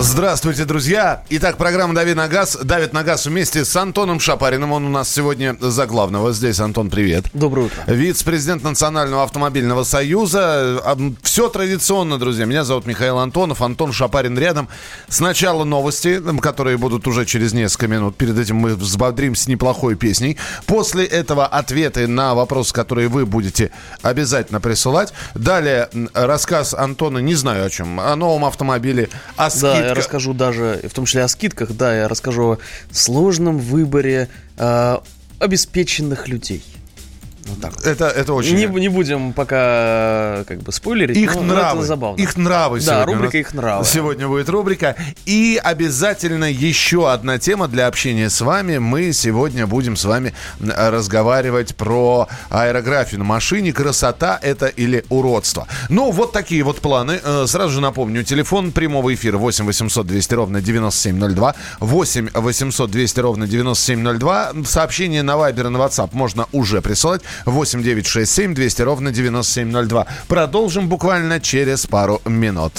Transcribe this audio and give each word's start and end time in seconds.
Здравствуйте, 0.00 0.64
друзья. 0.64 1.24
Итак, 1.28 1.56
программа 1.56 1.92
«Дави 1.92 2.14
на 2.14 2.28
газ». 2.28 2.56
Давит 2.62 2.92
на 2.92 3.02
газ 3.02 3.26
вместе 3.26 3.64
с 3.64 3.74
Антоном 3.74 4.20
Шапариным. 4.20 4.70
Он 4.70 4.84
у 4.84 4.88
нас 4.88 5.12
сегодня 5.12 5.56
за 5.58 5.86
главного. 5.86 6.32
Здесь, 6.32 6.60
Антон, 6.60 6.88
привет. 6.88 7.24
Доброе 7.32 7.66
утро. 7.66 7.82
Вице-президент 7.88 8.62
Национального 8.62 9.24
автомобильного 9.24 9.82
союза. 9.82 10.80
Все 11.22 11.48
традиционно, 11.48 12.16
друзья. 12.16 12.44
Меня 12.44 12.62
зовут 12.62 12.86
Михаил 12.86 13.18
Антонов. 13.18 13.60
Антон 13.60 13.92
Шапарин 13.92 14.38
рядом. 14.38 14.68
Сначала 15.08 15.64
новости, 15.64 16.22
которые 16.40 16.78
будут 16.78 17.08
уже 17.08 17.26
через 17.26 17.52
несколько 17.52 17.88
минут. 17.88 18.16
Перед 18.16 18.38
этим 18.38 18.54
мы 18.54 18.76
взбодримся 18.76 19.50
неплохой 19.50 19.96
песней. 19.96 20.38
После 20.66 21.06
этого 21.06 21.44
ответы 21.44 22.06
на 22.06 22.36
вопросы, 22.36 22.72
которые 22.72 23.08
вы 23.08 23.26
будете 23.26 23.72
обязательно 24.02 24.60
присылать. 24.60 25.12
Далее 25.34 25.88
рассказ 26.14 26.72
Антона, 26.72 27.18
не 27.18 27.34
знаю 27.34 27.66
о 27.66 27.70
чем, 27.70 27.98
о 27.98 28.14
новом 28.14 28.44
автомобиле, 28.44 29.08
о 29.36 29.50
скидках. 29.50 29.87
Да, 29.87 29.87
я 29.88 29.94
расскажу 29.94 30.34
даже, 30.34 30.80
в 30.84 30.94
том 30.94 31.04
числе 31.06 31.24
о 31.24 31.28
скидках, 31.28 31.72
да, 31.72 31.96
я 31.96 32.08
расскажу 32.08 32.52
о 32.52 32.58
сложном 32.90 33.58
выборе 33.58 34.28
э, 34.56 34.98
обеспеченных 35.38 36.28
людей. 36.28 36.62
Вот 37.48 37.60
так. 37.60 37.86
Это, 37.86 38.08
это 38.08 38.34
очень... 38.34 38.56
Не, 38.56 38.66
не 38.66 38.88
будем 38.88 39.32
пока 39.32 40.44
как 40.46 40.62
бы 40.62 40.72
спойлерить, 40.72 41.16
их 41.16 41.34
но, 41.34 41.42
нравы, 41.42 41.78
это 41.78 41.86
забавно. 41.86 42.20
Их 42.20 42.36
нравы 42.36 42.80
Да, 42.80 43.04
рубрика 43.06 43.38
«Их 43.38 43.54
нравы». 43.54 43.84
Сегодня 43.84 44.28
будет 44.28 44.48
рубрика. 44.48 44.96
И 45.24 45.60
обязательно 45.62 46.44
еще 46.44 47.10
одна 47.10 47.38
тема 47.38 47.68
для 47.68 47.86
общения 47.86 48.30
с 48.30 48.40
вами. 48.40 48.78
Мы 48.78 49.12
сегодня 49.12 49.66
будем 49.66 49.96
с 49.96 50.04
вами 50.04 50.34
разговаривать 50.60 51.74
про 51.74 52.28
аэрографию 52.50 53.20
на 53.20 53.24
машине. 53.24 53.72
Красота 53.72 54.38
это 54.42 54.66
или 54.66 55.04
уродство. 55.08 55.66
Ну, 55.88 56.10
вот 56.10 56.32
такие 56.32 56.62
вот 56.62 56.80
планы. 56.80 57.20
Э, 57.22 57.44
сразу 57.46 57.70
же 57.74 57.80
напомню, 57.80 58.24
телефон 58.24 58.72
прямого 58.72 59.14
эфира 59.14 59.38
8 59.38 59.64
800 59.64 60.06
200 60.06 60.34
ровно 60.34 60.60
9702. 60.60 61.54
8 61.80 62.28
800 62.34 62.90
200 62.90 63.20
ровно 63.20 63.46
9702. 63.46 64.52
Сообщение 64.66 65.22
на 65.22 65.32
Viber 65.32 65.66
и 65.66 65.70
на 65.70 65.78
WhatsApp 65.78 66.10
можно 66.12 66.46
уже 66.52 66.82
присылать. 66.82 67.22
8 67.46 67.82
9 67.82 68.04
6 68.04 68.30
7 68.30 68.54
200 68.54 68.84
ровно 68.84 69.10
9702. 69.12 70.06
Продолжим 70.28 70.88
буквально 70.88 71.40
через 71.40 71.86
пару 71.86 72.20
минут. 72.24 72.72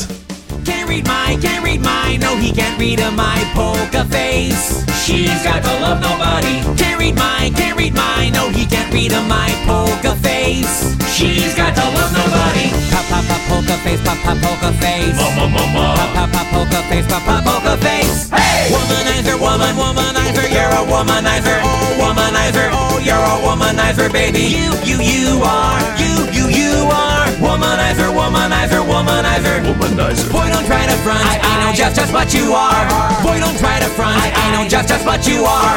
Can't 0.66 0.88
read 0.88 1.06
my, 1.08 1.38
can't 1.40 1.64
read 1.64 1.82
my, 1.82 2.18
no 2.18 2.36
he 2.36 2.52
can't 2.52 2.78
read 2.78 3.00
a 3.00 3.12
my 3.12 3.40
poker 3.56 4.06
face. 4.10 4.84
She's 5.06 5.42
got 5.44 5.64
to 5.64 5.74
love 5.82 6.02
nobody. 6.02 6.62
Can't 6.76 7.00
read 7.00 7.16
my, 7.16 7.52
can't 7.56 7.78
read 7.78 7.94
my, 7.94 8.30
no 8.30 8.50
he 8.50 8.66
can't 8.66 8.92
read 8.94 9.12
a 9.14 9.22
my 9.24 9.50
poker 9.66 10.16
face. 10.16 10.99
She's 11.20 11.52
got 11.52 11.76
to 11.76 11.84
love 11.84 12.16
nobody. 12.16 12.72
Pop 12.96 13.04
pop 13.12 13.28
pop 13.28 13.44
poker 13.52 13.76
face, 13.84 14.00
pop 14.08 14.16
pop 14.24 14.40
poker 14.40 14.72
face. 14.80 15.20
Mama 15.20 15.52
mama. 15.52 15.92
Pop 16.16 16.16
pop 16.16 16.32
pop 16.32 16.48
poker 16.48 16.84
face, 16.88 17.04
pop 17.12 17.20
pop 17.28 17.44
poker 17.44 17.76
face. 17.84 18.32
Hey! 18.32 18.72
Womanizer, 18.72 19.36
woman, 19.36 19.76
womanizer, 19.76 20.48
you're 20.48 20.72
a 20.72 20.80
womanizer. 20.88 21.60
Oh, 21.60 22.00
womanizer, 22.00 22.72
oh, 22.72 23.04
you're 23.04 23.20
a 23.20 23.36
womanizer, 23.44 24.08
baby. 24.08 24.48
You, 24.48 24.72
you, 24.88 25.04
you 25.04 25.44
are, 25.44 25.84
you, 26.00 26.24
you, 26.32 26.48
you 26.56 26.88
are. 26.88 27.28
Womanizer, 27.44 28.16
womanizer, 28.16 28.80
womanizer. 28.80 29.60
Womanizer. 29.68 30.32
Boy, 30.32 30.48
don't 30.48 30.64
try 30.72 30.88
to 30.88 30.96
front. 31.04 31.20
I, 31.20 31.44
I 31.44 31.68
know 31.68 31.76
just 31.76 32.00
just 32.00 32.14
what 32.16 32.32
you 32.32 32.56
are. 32.56 32.88
Boy, 33.28 33.44
don't 33.44 33.60
try 33.60 33.76
to 33.84 33.92
front. 33.92 34.16
I, 34.16 34.32
I 34.32 34.46
know 34.56 34.64
just 34.72 34.88
just 34.88 35.04
what 35.04 35.28
you 35.28 35.44
are. 35.44 35.76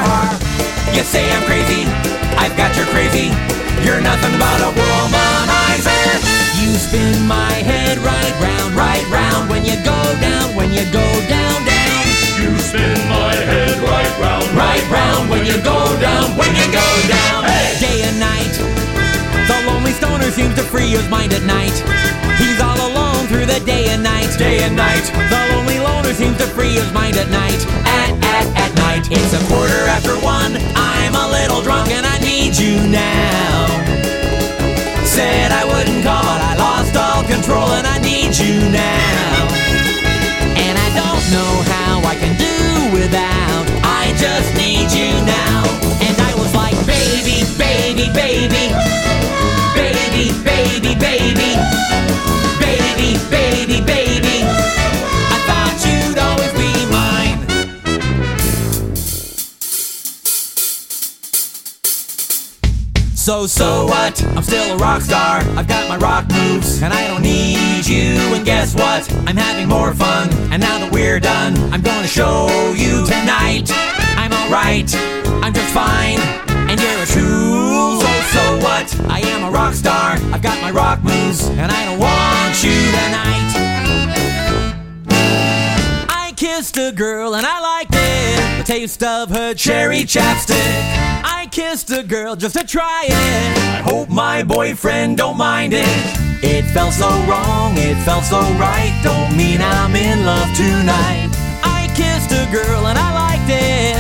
You 0.95 1.03
say 1.03 1.27
I'm 1.35 1.43
crazy. 1.51 1.83
I've 2.39 2.55
got 2.55 2.79
your 2.79 2.87
crazy. 2.95 3.35
You're 3.83 4.01
nothing 4.01 4.39
but 4.39 4.61
a 4.63 4.71
womanizer. 4.79 5.22
You 6.63 6.79
spin 6.79 7.27
my 7.27 7.51
head 7.67 7.99
right 7.99 8.35
round, 8.39 8.75
right 8.79 9.03
round. 9.11 9.51
When 9.51 9.65
you 9.67 9.75
go 9.83 9.99
down, 10.23 10.55
when 10.55 10.71
you 10.71 10.87
go 10.95 11.03
down, 11.27 11.59
down. 11.67 12.03
You 12.39 12.55
spin 12.63 12.95
my 13.11 13.35
head 13.35 13.83
right 13.83 14.15
round, 14.23 14.47
right 14.55 14.87
round. 14.87 15.29
When 15.29 15.45
you 15.45 15.59
go 15.67 15.83
down, 15.99 16.39
when 16.39 16.55
you 16.55 16.67
go 16.71 16.87
down. 17.11 17.43
Hey! 17.51 17.75
Day 17.83 17.99
and 18.07 18.19
night. 18.23 18.55
The 19.51 19.59
lonely 19.67 19.91
stoner 19.91 20.31
seems 20.31 20.55
to 20.55 20.63
free 20.63 20.95
his 20.95 21.09
mind 21.11 21.35
at 21.35 21.43
night. 21.43 21.75
He's 22.39 22.61
all 22.63 22.79
alone 22.79 23.27
through 23.27 23.47
the 23.47 23.59
day 23.67 23.91
and 23.91 24.03
night. 24.03 24.31
Day 24.39 24.63
and 24.63 24.77
night. 24.77 25.03
The 25.35 25.41
lonely 25.51 25.81
loner 25.81 26.15
seems 26.15 26.39
to 26.39 26.47
free 26.47 26.79
his 26.79 26.91
mind 26.93 27.17
at 27.17 27.29
night. 27.29 27.59
At, 27.91 28.15
at, 28.23 28.47
at 28.55 28.73
night. 28.79 29.11
It's 29.11 29.35
a 29.35 29.43
quarter 29.51 29.83
after 29.91 30.15
one. 30.23 30.55
I'm 30.79 31.15
a 31.19 31.27
little 31.27 31.61
drunk 31.61 31.91
and 31.91 32.07
I 32.07 32.19
need 32.23 32.55
you 32.57 32.79
now. 32.87 33.67
Said 35.05 35.53
I 35.53 35.67
wouldn't 35.67 36.03
call, 36.05 36.23
but 36.23 36.41
I 36.41 36.52
lost 36.93 36.97
all 36.97 37.25
control 37.25 37.69
and 37.73 37.87
I 37.87 37.99
need 37.99 38.37
you 38.37 38.61
now. 38.71 39.49
And 40.57 40.79
I 40.79 40.89
don't 40.95 41.25
know 41.33 41.53
how 41.73 42.01
I 42.05 42.15
can 42.17 42.37
do 42.37 42.93
without. 42.93 43.67
I 43.85 44.13
just 44.17 44.55
need 44.57 44.91
you 44.93 45.13
now. 45.25 45.65
And 46.01 46.17
I 46.21 46.35
was 46.35 46.55
like, 46.55 46.75
baby, 46.87 47.45
baby, 47.59 48.13
baby 48.13 48.73
baby, 49.75 50.33
baby, 50.45 50.95
baby, 50.95 51.57
baby, 52.61 53.19
baby, 53.31 53.81
baby. 53.85 54.82
So, 63.23 63.47
so 63.47 63.87
what? 63.87 64.21
I'm 64.35 64.43
still 64.43 64.75
a 64.75 64.77
rock 64.79 65.01
star. 65.01 65.43
I've 65.57 65.69
got 65.69 65.89
my 65.89 65.97
rock 65.97 66.29
moves, 66.29 66.83
and 66.83 66.93
I 66.93 67.07
don't 67.07 67.23
need 67.23 67.87
you. 67.87 68.19
And 68.35 68.45
guess 68.45 68.75
what? 68.75 69.09
I'm 69.29 69.37
having 69.37 69.69
more 69.69 69.95
fun. 69.95 70.29
And 70.51 70.61
now 70.61 70.81
that 70.81 70.91
we're 70.91 71.21
done, 71.21 71.57
I'm 71.73 71.83
gonna 71.83 72.09
show 72.09 72.49
you 72.77 73.07
tonight. 73.07 73.71
I'm 74.19 74.33
alright, 74.33 74.93
I'm 75.41 75.55
just 75.55 75.73
fine, 75.73 76.19
and 76.69 76.81
you're 76.81 76.99
a 76.99 77.07
true. 77.07 78.01
So, 78.01 78.11
so 78.35 78.57
what? 78.59 78.91
I 79.09 79.21
am 79.21 79.45
a 79.45 79.53
rock 79.53 79.75
star. 79.75 80.19
I've 80.35 80.43
got 80.43 80.61
my 80.61 80.73
rock 80.73 81.05
moves, 81.05 81.47
and 81.47 81.71
I 81.71 81.85
don't 81.85 82.01
want 82.01 82.65
you 82.65 82.75
tonight. 82.91 83.53
I 86.09 86.33
kissed 86.37 86.77
a 86.77 86.91
girl, 86.91 87.37
and 87.37 87.47
I 87.47 87.61
liked 87.61 87.95
it. 87.95 88.59
The 88.59 88.65
taste 88.65 89.05
of 89.05 89.31
her 89.31 89.55
cherry 89.55 90.01
chapstick. 90.01 91.12
Kissed 91.53 91.91
a 91.91 92.03
girl 92.03 92.35
just 92.35 92.57
to 92.57 92.65
try 92.65 93.05
it. 93.05 93.13
I 93.13 93.83
hope 93.85 94.09
my 94.09 94.43
boyfriend 94.43 95.19
don't 95.19 95.37
mind 95.37 95.75
it. 95.75 95.85
It 96.43 96.65
felt 96.73 96.95
so 96.95 97.11
wrong, 97.29 97.77
it 97.77 97.95
felt 98.07 98.25
so 98.25 98.41
right. 98.57 98.99
Don't 99.05 99.37
mean 99.37 99.61
I'm 99.61 99.95
in 99.95 100.25
love 100.25 100.49
tonight. 100.57 101.29
I 101.63 101.93
kissed 101.95 102.33
a 102.33 102.51
girl 102.51 102.87
and 102.87 102.99
I 102.99 103.13
liked 103.13 103.51
it. 103.51 103.99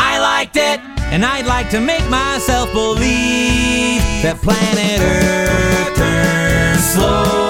I 0.00 0.18
liked 0.18 0.56
it. 0.56 0.80
And 1.12 1.24
I'd 1.24 1.46
like 1.46 1.70
to 1.70 1.80
make 1.80 2.08
myself 2.10 2.72
believe 2.72 4.02
that 4.24 4.40
planet 4.42 5.00
Earth 5.00 5.96
turns 5.96 6.84
slowly. 6.94 7.41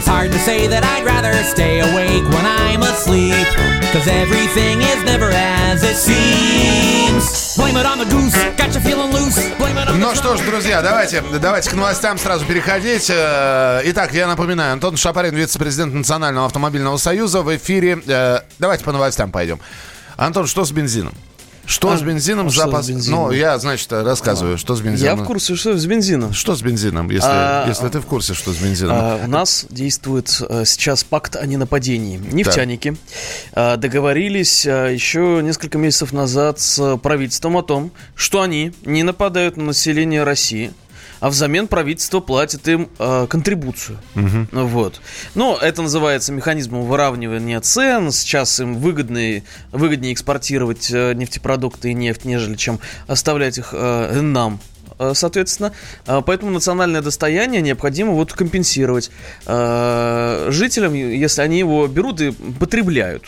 It's 0.00 0.08
hard 0.08 0.32
to 0.32 0.38
say 0.38 0.66
that 0.66 0.82
I'd 0.82 1.04
rather 1.04 1.34
stay 1.44 1.80
awake 1.80 2.24
when 2.32 2.46
I'm 2.46 2.80
asleep. 2.80 3.46
Cause 3.92 4.08
everything 4.08 4.80
is 4.80 5.04
never 5.04 5.28
as 5.28 5.84
it 5.84 5.94
seems. 5.94 7.54
Blame 7.54 7.76
it 7.76 7.84
on 7.84 7.98
the 7.98 8.06
goose, 8.06 8.32
got 8.56 8.74
you 8.74 8.80
feeling 8.80 9.12
loose. 9.12 9.36
Blame 9.58 9.76
it 9.76 9.88
on 9.88 10.00
the 10.00 10.00
Ну 10.00 10.14
что 10.14 10.38
ж, 10.38 10.40
друзья, 10.40 10.80
давайте, 10.80 11.20
давайте 11.20 11.68
к 11.68 11.74
новостям 11.74 12.16
сразу 12.16 12.46
переходить. 12.46 13.10
Э, 13.10 13.82
итак, 13.84 14.14
я 14.14 14.26
напоминаю, 14.26 14.72
Антон 14.72 14.96
Шапарин, 14.96 15.34
вице-президент 15.34 15.92
Национального 15.92 16.46
автомобильного 16.46 16.96
союза 16.96 17.42
в 17.42 17.54
эфире. 17.54 18.02
Э, 18.06 18.40
давайте 18.58 18.84
по 18.84 18.92
новостям 18.92 19.30
пойдем. 19.30 19.60
Антон, 20.16 20.46
что 20.46 20.64
с 20.64 20.72
бензином? 20.72 21.12
Что 21.66 21.92
а, 21.92 21.96
с 21.96 22.02
бензином? 22.02 22.48
А 22.48 22.50
запас. 22.50 22.86
С 22.86 22.88
бензином? 22.88 23.20
Ну, 23.28 23.30
я, 23.32 23.58
значит, 23.58 23.92
рассказываю, 23.92 24.54
а, 24.54 24.58
что 24.58 24.74
с 24.74 24.80
бензином. 24.80 25.18
Я 25.18 25.22
в 25.22 25.26
курсе, 25.26 25.54
что 25.54 25.76
с 25.76 25.86
бензином. 25.86 26.32
Что 26.32 26.54
с 26.54 26.62
бензином, 26.62 27.10
если, 27.10 27.28
а, 27.30 27.68
если 27.68 27.88
ты 27.88 28.00
в 28.00 28.06
курсе, 28.06 28.34
что 28.34 28.52
с 28.52 28.56
бензином? 28.56 28.96
А, 28.98 29.20
у 29.24 29.28
нас 29.28 29.66
действует 29.70 30.40
а, 30.40 30.64
сейчас 30.64 31.04
пакт 31.04 31.36
о 31.36 31.46
ненападении. 31.46 32.18
Нефтяники 32.18 32.96
а, 33.52 33.76
договорились 33.76 34.66
а, 34.66 34.88
еще 34.88 35.40
несколько 35.42 35.78
месяцев 35.78 36.12
назад 36.12 36.60
с 36.60 36.96
правительством 36.98 37.56
о 37.56 37.62
том, 37.62 37.92
что 38.14 38.42
они 38.42 38.72
не 38.84 39.02
нападают 39.02 39.56
на 39.56 39.64
население 39.64 40.24
России 40.24 40.72
а 41.20 41.30
взамен 41.30 41.68
правительство 41.68 42.20
платит 42.20 42.66
им 42.68 42.88
э, 42.98 43.26
контрибуцию. 43.28 43.98
Угу. 44.16 44.66
Вот. 44.66 45.00
Ну, 45.34 45.56
это 45.56 45.82
называется 45.82 46.32
механизмом 46.32 46.82
выравнивания 46.82 47.60
цен. 47.60 48.10
Сейчас 48.10 48.58
им 48.60 48.76
выгоднее, 48.76 49.44
выгоднее 49.72 50.12
экспортировать 50.12 50.90
э, 50.90 51.14
нефтепродукты 51.14 51.90
и 51.90 51.94
нефть, 51.94 52.24
нежели 52.24 52.56
чем 52.56 52.80
оставлять 53.06 53.58
их 53.58 53.70
э, 53.72 54.20
нам 54.20 54.60
Э, 55.00 55.12
соответственно. 55.14 55.72
Э, 56.06 56.20
поэтому 56.24 56.52
национальное 56.52 57.00
достояние 57.00 57.62
необходимо 57.62 58.12
вот 58.12 58.34
компенсировать 58.34 59.10
э, 59.46 60.48
жителям, 60.50 60.92
если 60.92 61.40
они 61.40 61.58
его 61.58 61.86
берут 61.86 62.20
и 62.20 62.32
потребляют. 62.32 63.24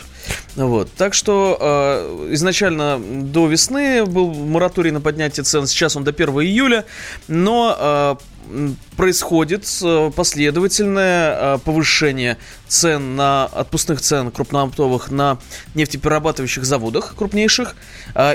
Вот. 0.55 0.91
Так 0.93 1.13
что 1.13 1.57
э, 1.59 2.33
изначально 2.33 2.99
до 2.99 3.47
весны 3.47 4.05
был 4.05 4.33
мораторий 4.33 4.91
на 4.91 5.01
поднятие 5.01 5.43
цен, 5.43 5.65
сейчас 5.67 5.95
он 5.95 6.03
до 6.03 6.11
1 6.11 6.29
июля, 6.29 6.85
но 7.27 8.19
происходит 8.97 9.65
э, 9.81 10.11
последовательное 10.15 11.55
э, 11.55 11.57
повышение 11.63 12.37
цен 12.67 13.15
на 13.15 13.45
отпускных 13.45 14.01
цен 14.01 14.31
крупнооптовых 14.31 15.09
на 15.11 15.39
нефтеперерабатывающих 15.75 16.65
заводах 16.65 17.15
крупнейших. 17.15 17.75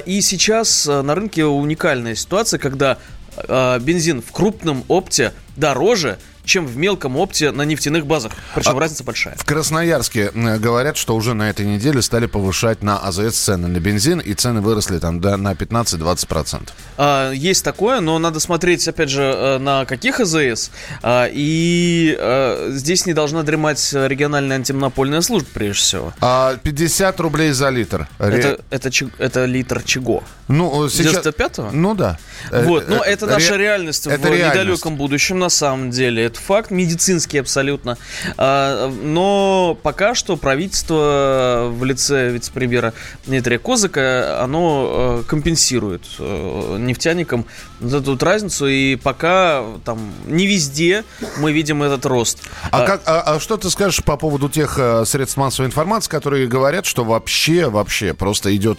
И 0.06 0.20
сейчас 0.23 0.87
на 0.87 1.14
рынке 1.14 1.44
уникальная 1.44 2.14
ситуация, 2.14 2.58
когда 2.58 2.99
бензин 3.46 4.23
в 4.23 4.32
крупном 4.32 4.85
опте 4.88 5.32
дороже, 5.56 6.19
чем 6.49 6.67
в 6.67 6.77
мелком 6.77 7.17
опте 7.17 7.53
на 7.53 7.62
нефтяных 7.62 8.06
базах. 8.06 8.33
Причем 8.55 8.77
а 8.77 8.81
разница 8.81 9.05
большая. 9.05 9.37
В 9.37 9.45
Красноярске 9.45 10.31
говорят, 10.33 10.97
что 10.97 11.15
уже 11.15 11.35
на 11.35 11.50
этой 11.50 11.67
неделе 11.67 12.03
стали 12.03 12.27
повышать 12.27 12.83
на 12.83 12.99
АЗС 12.99 13.37
цены 13.37 13.69
на 13.69 13.79
бензин, 13.79 14.19
и 14.19 14.35
цены 14.35 14.61
выросли 14.61 14.99
там 14.99 15.21
до, 15.21 15.37
на 15.37 15.53
15-20%. 15.53 16.71
А, 16.97 17.33
есть 17.33 17.65
такое, 17.65 18.00
но 18.00 18.19
надо 18.19 18.41
смотреть, 18.41 18.87
опять 18.89 19.11
же, 19.11 19.23
э, 19.23 19.59
на 19.59 19.85
каких 19.85 20.21
АЗС. 20.21 20.71
А, 21.03 21.29
и 21.31 22.17
а, 22.19 22.71
здесь 22.71 23.06
не 23.06 23.12
должна 23.12 23.43
дремать 23.43 23.93
региональная 23.93 24.56
антимонопольная 24.56 25.21
служба, 25.21 25.49
прежде 25.53 25.83
всего. 25.83 26.15
А 26.21 26.56
50 26.62 27.21
рублей 27.21 27.53
за 27.53 27.69
литр. 27.69 28.09
Это, 28.19 28.61
это, 28.71 28.91
это 29.19 29.45
литр 29.45 29.83
чего? 29.83 30.23
Ну, 30.49 30.89
сейчас... 30.89 31.27
95-го? 31.27 31.71
Ну 31.73 31.95
да. 31.95 32.19
Вот, 32.50 32.89
но 32.89 32.97
ну, 32.97 33.03
это 33.03 33.27
наша 33.27 33.56
реальность 33.56 34.06
это 34.06 34.19
в 34.19 34.25
реальность. 34.25 34.55
недалеком 34.55 34.97
будущем, 34.97 35.39
на 35.39 35.50
самом 35.50 35.91
деле. 35.91 36.25
Это 36.25 36.38
факт 36.38 36.70
медицинский 36.70 37.38
абсолютно. 37.38 37.99
А, 38.37 38.88
но 38.88 39.79
пока 39.82 40.14
что 40.14 40.37
правительство 40.37 41.69
в 41.70 41.85
лице 41.85 42.31
вице-премьера 42.31 42.93
Дмитрия 43.26 43.58
Козыка, 43.58 44.43
оно 44.43 45.20
э, 45.20 45.29
компенсирует 45.29 46.02
э, 46.19 46.76
нефтяникам 46.79 47.46
вот 47.81 47.94
эту 47.94 48.12
вот 48.12 48.23
разницу, 48.23 48.67
и 48.67 48.96
пока 48.96 49.64
там 49.85 50.12
не 50.26 50.46
везде 50.46 51.05
мы 51.38 51.52
видим 51.52 51.82
этот 51.82 52.06
рост. 52.06 52.38
А, 52.70 52.82
а, 52.82 52.87
как, 52.87 53.02
а, 53.06 53.20
а 53.20 53.40
что 53.40 53.56
ты 53.56 53.70
скажешь 53.70 54.02
по 54.05 54.17
поводу 54.17 54.49
тех 54.49 54.79
э, 54.79 55.05
средств 55.05 55.37
массовой 55.37 55.67
информации, 55.67 56.11
которые 56.11 56.46
говорят, 56.46 56.87
что 56.87 57.05
вообще, 57.05 57.69
вообще 57.69 58.14
просто 58.14 58.55
идет 58.55 58.79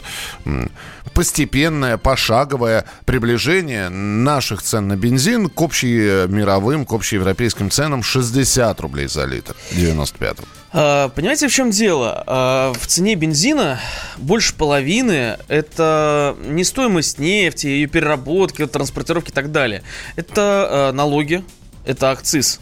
постепенное, 1.14 1.98
пошаговое 1.98 2.86
приближение 3.06 3.90
наших 3.90 4.62
цен 4.62 4.88
на 4.88 4.96
бензин 4.96 5.50
к 5.50 5.62
общемировым, 5.62 6.86
к 6.86 6.94
общеевропейским 6.94 7.49
ценам 7.72 8.04
60 8.04 8.80
рублей 8.82 9.08
за 9.08 9.26
литр 9.26 9.56
95-м. 9.72 10.46
А, 10.72 11.10
понимаете, 11.10 11.48
в 11.48 11.52
чем 11.52 11.72
дело? 11.72 12.24
А, 12.28 12.74
в 12.74 12.86
цене 12.86 13.16
бензина 13.16 13.80
больше 14.18 14.54
половины 14.54 15.38
это 15.48 16.36
не 16.46 16.64
стоимость 16.64 17.18
нефти, 17.18 17.68
ее 17.68 17.88
переработки, 17.88 18.66
транспортировки 18.68 19.32
и 19.32 19.34
так 19.34 19.52
далее. 19.52 19.84
Это 20.16 20.68
а, 20.70 20.92
налоги, 20.92 21.44
это 21.86 22.12
акциз. 22.12 22.60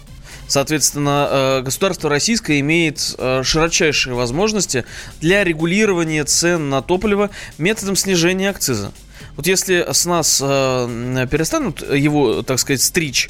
Соответственно, 0.48 1.62
государство 1.62 2.10
российское 2.10 2.62
имеет 2.62 3.00
широчайшие 3.00 4.16
возможности 4.16 4.86
для 5.20 5.44
регулирования 5.44 6.24
цен 6.24 6.70
на 6.70 6.82
топливо 6.82 7.32
методом 7.58 7.98
снижения 7.98 8.50
акциза. 8.50 8.94
Вот 9.36 9.46
если 9.46 9.86
с 9.92 10.06
нас 10.06 10.40
перестанут 10.40 11.82
его, 11.82 12.44
так 12.44 12.60
сказать, 12.60 12.82
стричь 12.82 13.30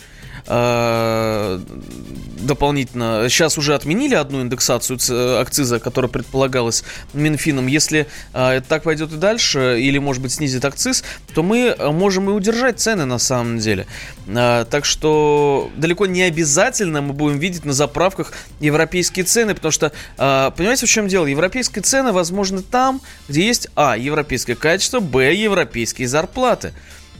дополнительно. 2.47 3.27
Сейчас 3.29 3.57
уже 3.57 3.75
отменили 3.75 4.15
одну 4.15 4.41
индексацию 4.41 4.97
акциза, 5.41 5.79
которая 5.79 6.09
предполагалась 6.09 6.83
Минфином. 7.13 7.67
Если 7.67 8.07
э, 8.33 8.61
так 8.67 8.83
пойдет 8.83 9.11
и 9.11 9.17
дальше, 9.17 9.79
или, 9.81 9.97
может 9.97 10.21
быть, 10.21 10.31
снизит 10.31 10.63
акциз, 10.63 11.03
то 11.33 11.43
мы 11.43 11.75
можем 11.91 12.29
и 12.29 12.33
удержать 12.33 12.79
цены 12.79 13.05
на 13.05 13.19
самом 13.19 13.59
деле. 13.59 13.87
Э, 14.27 14.65
так 14.69 14.85
что 14.85 15.69
далеко 15.75 16.05
не 16.05 16.23
обязательно 16.23 17.01
мы 17.01 17.13
будем 17.13 17.39
видеть 17.39 17.65
на 17.65 17.73
заправках 17.73 18.31
европейские 18.61 19.25
цены, 19.25 19.53
потому 19.53 19.71
что, 19.71 19.91
понимаете, 20.15 20.85
в 20.85 20.89
чем 20.89 21.07
дело? 21.07 21.25
Европейские 21.25 21.81
цены 21.83 22.11
возможны 22.13 22.61
там, 22.61 23.01
где 23.27 23.45
есть, 23.45 23.67
а, 23.75 23.97
европейское 23.97 24.55
качество, 24.55 24.99
б, 24.99 25.33
европейские 25.33 26.07
зарплаты. 26.07 26.73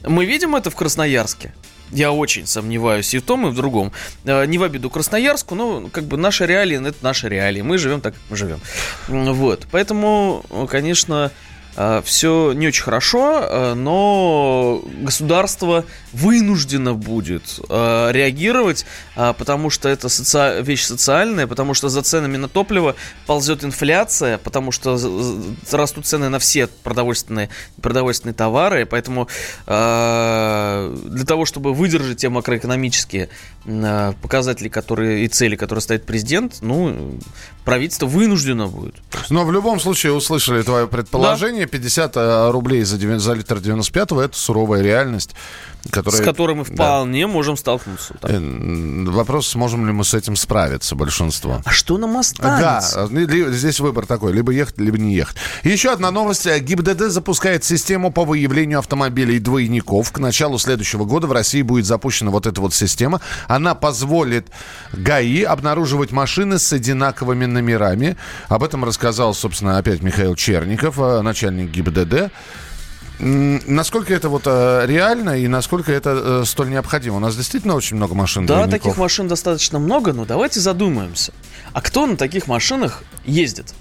Мы 0.04 0.24
видим 0.24 0.54
это 0.54 0.70
в 0.70 0.76
Красноярске. 0.76 1.52
Я 1.90 2.12
очень 2.12 2.46
сомневаюсь 2.46 3.14
и 3.14 3.18
в 3.18 3.22
том, 3.22 3.46
и 3.46 3.50
в 3.50 3.54
другом. 3.54 3.92
Э, 4.24 4.44
не 4.46 4.58
в 4.58 4.62
обиду 4.62 4.90
Красноярску, 4.90 5.54
но 5.54 5.88
как 5.88 6.04
бы 6.04 6.16
наши 6.16 6.46
реалии, 6.46 6.86
это 6.86 6.98
наши 7.02 7.28
реалии. 7.28 7.62
Мы 7.62 7.78
живем 7.78 8.00
так, 8.00 8.14
как 8.14 8.22
мы 8.30 8.36
живем. 8.36 8.60
Вот. 9.08 9.66
Поэтому, 9.70 10.44
конечно, 10.68 11.30
все 12.04 12.52
не 12.54 12.66
очень 12.66 12.82
хорошо, 12.82 13.40
э, 13.40 13.74
но 13.74 14.82
государство 15.00 15.84
вынуждено 16.12 16.94
будет 16.94 17.60
э, 17.68 18.08
реагировать, 18.12 18.84
потому 19.14 19.70
что 19.70 19.88
это 19.88 20.08
соци... 20.08 20.62
вещь 20.62 20.84
социальная, 20.84 21.46
потому 21.46 21.74
что 21.74 21.88
за 21.88 22.02
ценами 22.02 22.36
на 22.36 22.48
топливо 22.48 22.96
ползет 23.26 23.64
инфляция, 23.64 24.38
потому 24.38 24.72
что 24.72 24.98
растут 25.70 26.06
цены 26.06 26.28
на 26.28 26.38
все 26.38 26.66
продовольственные, 26.66 27.48
продовольственные 27.80 28.34
товары, 28.34 28.86
поэтому 28.86 29.28
для 29.66 31.24
того, 31.26 31.44
чтобы 31.44 31.74
выдержать 31.74 32.18
те 32.18 32.28
макроэкономические 32.28 33.28
показатели 34.22 34.68
которые, 34.68 35.24
и 35.24 35.28
цели, 35.28 35.56
которые 35.56 35.82
ставит 35.82 36.06
президент, 36.06 36.58
ну, 36.62 37.18
правительство 37.64 38.06
вынуждено 38.06 38.66
будет. 38.66 38.94
Но 39.30 39.44
в 39.44 39.52
любом 39.52 39.78
случае 39.80 40.12
услышали 40.12 40.62
твое 40.62 40.86
предположение. 40.86 41.57
Да. 41.57 41.57
50 41.66 42.16
э, 42.16 42.50
рублей 42.50 42.84
за, 42.84 43.18
за 43.18 43.32
литр 43.34 43.56
95-го 43.56 44.20
это 44.20 44.36
суровая 44.36 44.82
реальность. 44.82 45.34
Которая, 45.90 46.22
с 46.22 46.24
которой 46.24 46.56
мы 46.56 46.64
вполне 46.64 47.26
да. 47.26 47.32
можем 47.32 47.56
столкнуться. 47.56 48.14
Так. 48.20 48.30
Э, 48.30 48.38
вопрос, 48.38 49.48
сможем 49.48 49.86
ли 49.86 49.92
мы 49.92 50.04
с 50.04 50.14
этим 50.14 50.36
справиться, 50.36 50.94
большинство. 50.94 51.62
А 51.64 51.70
что 51.70 51.98
нам 51.98 52.16
останется? 52.16 53.08
Да, 53.10 53.50
здесь 53.52 53.80
выбор 53.80 54.06
такой, 54.06 54.32
либо 54.32 54.52
ехать, 54.52 54.78
либо 54.78 54.98
не 54.98 55.14
ехать. 55.14 55.36
Еще 55.64 55.90
одна 55.90 56.10
новость. 56.10 56.46
ГИБДД 56.46 57.10
запускает 57.10 57.64
систему 57.64 58.12
по 58.12 58.24
выявлению 58.24 58.78
автомобилей 58.78 59.38
двойников. 59.38 60.12
К 60.12 60.18
началу 60.18 60.58
следующего 60.58 61.04
года 61.04 61.26
в 61.26 61.32
России 61.32 61.62
будет 61.62 61.86
запущена 61.86 62.30
вот 62.30 62.46
эта 62.46 62.60
вот 62.60 62.74
система. 62.74 63.20
Она 63.46 63.74
позволит 63.74 64.48
ГАИ 64.92 65.42
обнаруживать 65.42 66.12
машины 66.12 66.58
с 66.58 66.72
одинаковыми 66.72 67.46
номерами. 67.46 68.16
Об 68.48 68.62
этом 68.62 68.84
рассказал, 68.84 69.34
собственно, 69.34 69.78
опять 69.78 70.02
Михаил 70.02 70.34
Черников, 70.34 70.98
э, 70.98 71.22
начальник 71.22 71.70
ГИБДД. 71.70 72.30
Насколько 73.18 74.14
это 74.14 74.28
вот 74.28 74.42
э, 74.46 74.84
реально 74.86 75.38
и 75.38 75.48
насколько 75.48 75.92
это 75.92 76.40
э, 76.42 76.44
столь 76.46 76.70
необходимо? 76.70 77.16
У 77.16 77.20
нас 77.20 77.36
действительно 77.36 77.74
очень 77.74 77.96
много 77.96 78.14
машин. 78.14 78.46
Да, 78.46 78.54
двойников. 78.54 78.80
таких 78.82 78.96
машин 78.96 79.26
достаточно 79.26 79.78
много, 79.78 80.12
но 80.12 80.24
давайте 80.24 80.60
задумаемся. 80.60 81.32
А 81.72 81.80
кто 81.80 82.06
на 82.06 82.16
таких 82.16 82.46
машинах 82.46 83.02
ездит? 83.24 83.74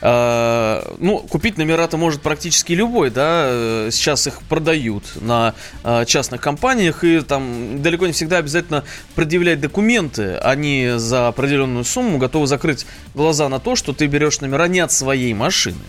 Э, 0.00 0.82
ну, 0.98 1.18
купить 1.18 1.58
номера-то 1.58 1.96
может 1.96 2.22
практически 2.22 2.72
любой, 2.72 3.10
да, 3.10 3.46
э, 3.48 3.88
сейчас 3.92 4.26
их 4.26 4.42
продают 4.42 5.04
на 5.20 5.54
э, 5.84 6.04
частных 6.06 6.40
компаниях, 6.40 7.04
и 7.04 7.20
там 7.20 7.82
далеко 7.82 8.06
не 8.06 8.12
всегда 8.12 8.38
обязательно 8.38 8.84
предъявлять 9.14 9.60
документы, 9.60 10.36
они 10.36 10.92
за 10.96 11.28
определенную 11.28 11.84
сумму 11.84 12.18
готовы 12.18 12.46
закрыть 12.46 12.86
глаза 13.14 13.48
на 13.48 13.58
то, 13.58 13.76
что 13.76 13.92
ты 13.92 14.06
берешь 14.06 14.40
номера 14.40 14.68
не 14.68 14.80
от 14.80 14.92
своей 14.92 15.34
машины. 15.34 15.80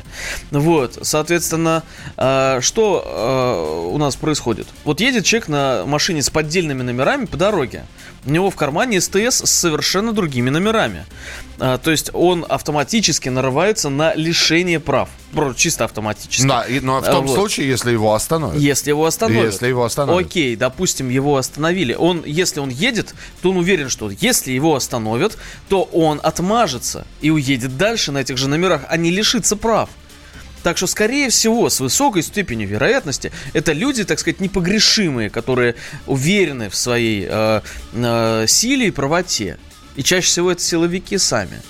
Вот, 0.52 1.00
соответственно, 1.02 1.84
что 2.16 3.92
у 3.94 3.98
нас 3.98 4.16
происходит? 4.16 4.68
Вот 4.84 5.02
едет 5.02 5.26
человек 5.26 5.48
на 5.48 5.84
машине 5.86 6.22
с 6.22 6.30
поддельными 6.30 6.82
номерами 6.82 7.26
по 7.26 7.38
дороге, 7.38 7.86
у 8.26 8.30
него 8.30 8.50
в 8.50 8.56
кармане 8.56 9.02
СТС 9.02 9.44
с 9.44 9.52
совершенно 9.52 10.14
другими 10.14 10.50
номерами. 10.50 11.06
То 11.58 11.92
есть 11.92 12.10
он 12.14 12.46
автоматически 12.48 13.30
нарывает 13.30 13.51
нарываются 13.52 13.90
на 13.90 14.14
лишение 14.16 14.80
прав. 14.80 15.10
Чисто 15.56 15.86
автоматически. 15.86 16.48
Да, 16.48 16.64
и, 16.64 16.80
но 16.80 17.00
в 17.00 17.06
том 17.06 17.26
вот. 17.26 17.36
случае, 17.36 17.68
если 17.70 17.92
его 17.92 18.14
остановят. 18.14 18.58
Если 18.58 18.90
его 18.90 19.06
остановят. 19.06 19.46
Если 19.46 19.68
его 19.68 19.84
остановят. 19.84 20.26
Окей, 20.26 20.56
допустим, 20.56 21.10
его 21.10 21.38
остановили. 21.38 21.94
Он, 21.94 22.24
если 22.26 22.60
он 22.60 22.70
едет, 22.70 23.14
то 23.42 23.52
он 23.52 23.58
уверен, 23.58 23.90
что 23.90 24.10
если 24.10 24.52
его 24.52 24.76
остановят, 24.76 25.38
то 25.70 25.84
он 25.84 26.20
отмажется 26.24 27.06
и 27.22 27.30
уедет 27.30 27.78
дальше 27.78 28.12
на 28.12 28.20
этих 28.20 28.38
же 28.38 28.48
номерах, 28.48 28.82
а 28.90 28.98
не 28.98 29.10
лишится 29.12 29.56
прав. 29.56 29.90
Так 30.64 30.78
что, 30.78 30.88
скорее 30.88 31.30
всего, 31.30 31.70
с 31.70 31.80
высокой 31.80 32.24
степенью 32.24 32.68
вероятности, 32.68 33.32
это 33.54 33.74
люди, 33.74 34.04
так 34.04 34.20
сказать, 34.20 34.42
непогрешимые, 34.42 35.30
которые 35.30 35.76
уверены 36.06 36.70
в 36.70 36.76
своей 36.76 37.26
э, 37.28 37.62
э, 37.94 38.46
силе 38.48 38.88
и 38.88 38.92
правоте. 38.92 39.58
И 39.96 40.04
чаще 40.04 40.28
всего 40.28 40.52
это 40.52 40.62
силовики 40.62 41.18
сами. 41.18 41.62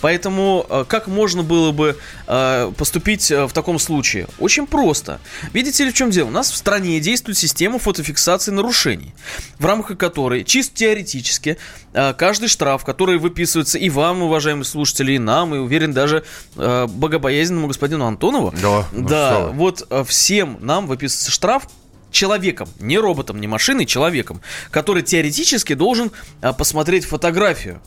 Поэтому 0.00 0.66
э, 0.68 0.84
как 0.86 1.06
можно 1.06 1.42
было 1.42 1.72
бы 1.72 1.96
э, 2.26 2.72
поступить 2.76 3.30
э, 3.30 3.46
в 3.46 3.52
таком 3.52 3.78
случае? 3.78 4.28
Очень 4.38 4.66
просто. 4.66 5.20
Видите 5.52 5.84
ли, 5.84 5.90
в 5.90 5.94
чем 5.94 6.10
дело? 6.10 6.28
У 6.28 6.30
нас 6.30 6.50
в 6.50 6.56
стране 6.56 7.00
действует 7.00 7.38
система 7.38 7.78
фотофиксации 7.78 8.50
нарушений, 8.50 9.14
в 9.58 9.64
рамках 9.64 9.98
которой 9.98 10.44
чисто 10.44 10.76
теоретически 10.76 11.56
каждый 11.92 12.48
штраф, 12.48 12.84
который 12.84 13.18
выписывается 13.18 13.78
и 13.78 13.88
вам, 13.88 14.22
уважаемые 14.22 14.64
слушатели, 14.64 15.12
и 15.12 15.18
нам, 15.18 15.54
и 15.54 15.58
уверен 15.58 15.92
даже 15.92 16.24
богобоязненному 16.54 17.68
господину 17.68 18.04
Антонову, 18.04 18.52
да, 18.60 18.86
ну 18.92 19.08
да, 19.08 19.46
вот 19.48 19.88
всем 20.06 20.58
нам 20.60 20.86
выписывается 20.86 21.30
штраф 21.30 21.68
человеком, 22.10 22.68
не 22.80 22.98
роботом, 22.98 23.40
не 23.40 23.46
машиной, 23.46 23.86
человеком, 23.86 24.42
который 24.70 25.02
теоретически 25.02 25.74
должен 25.74 26.12
посмотреть 26.40 27.04
фотографию. 27.04 27.80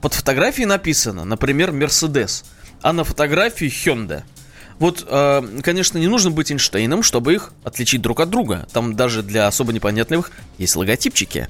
Под 0.00 0.14
фотографией 0.14 0.66
написано, 0.66 1.24
например, 1.24 1.72
Мерседес, 1.72 2.44
а 2.82 2.92
на 2.92 3.04
фотографии 3.04 3.68
Hyundai. 3.68 4.22
Вот, 4.78 5.06
э, 5.08 5.60
конечно, 5.62 5.96
не 5.98 6.06
нужно 6.06 6.30
быть 6.30 6.50
Эйнштейном, 6.52 7.02
чтобы 7.02 7.34
их 7.34 7.52
отличить 7.64 8.02
друг 8.02 8.20
от 8.20 8.28
друга. 8.28 8.68
Там 8.72 8.94
даже 8.94 9.22
для 9.22 9.46
особо 9.46 9.72
непонятливых 9.72 10.30
есть 10.58 10.76
логотипчики. 10.76 11.48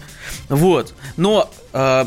Вот. 0.48 0.94
Но 1.16 1.50
э, 1.72 2.06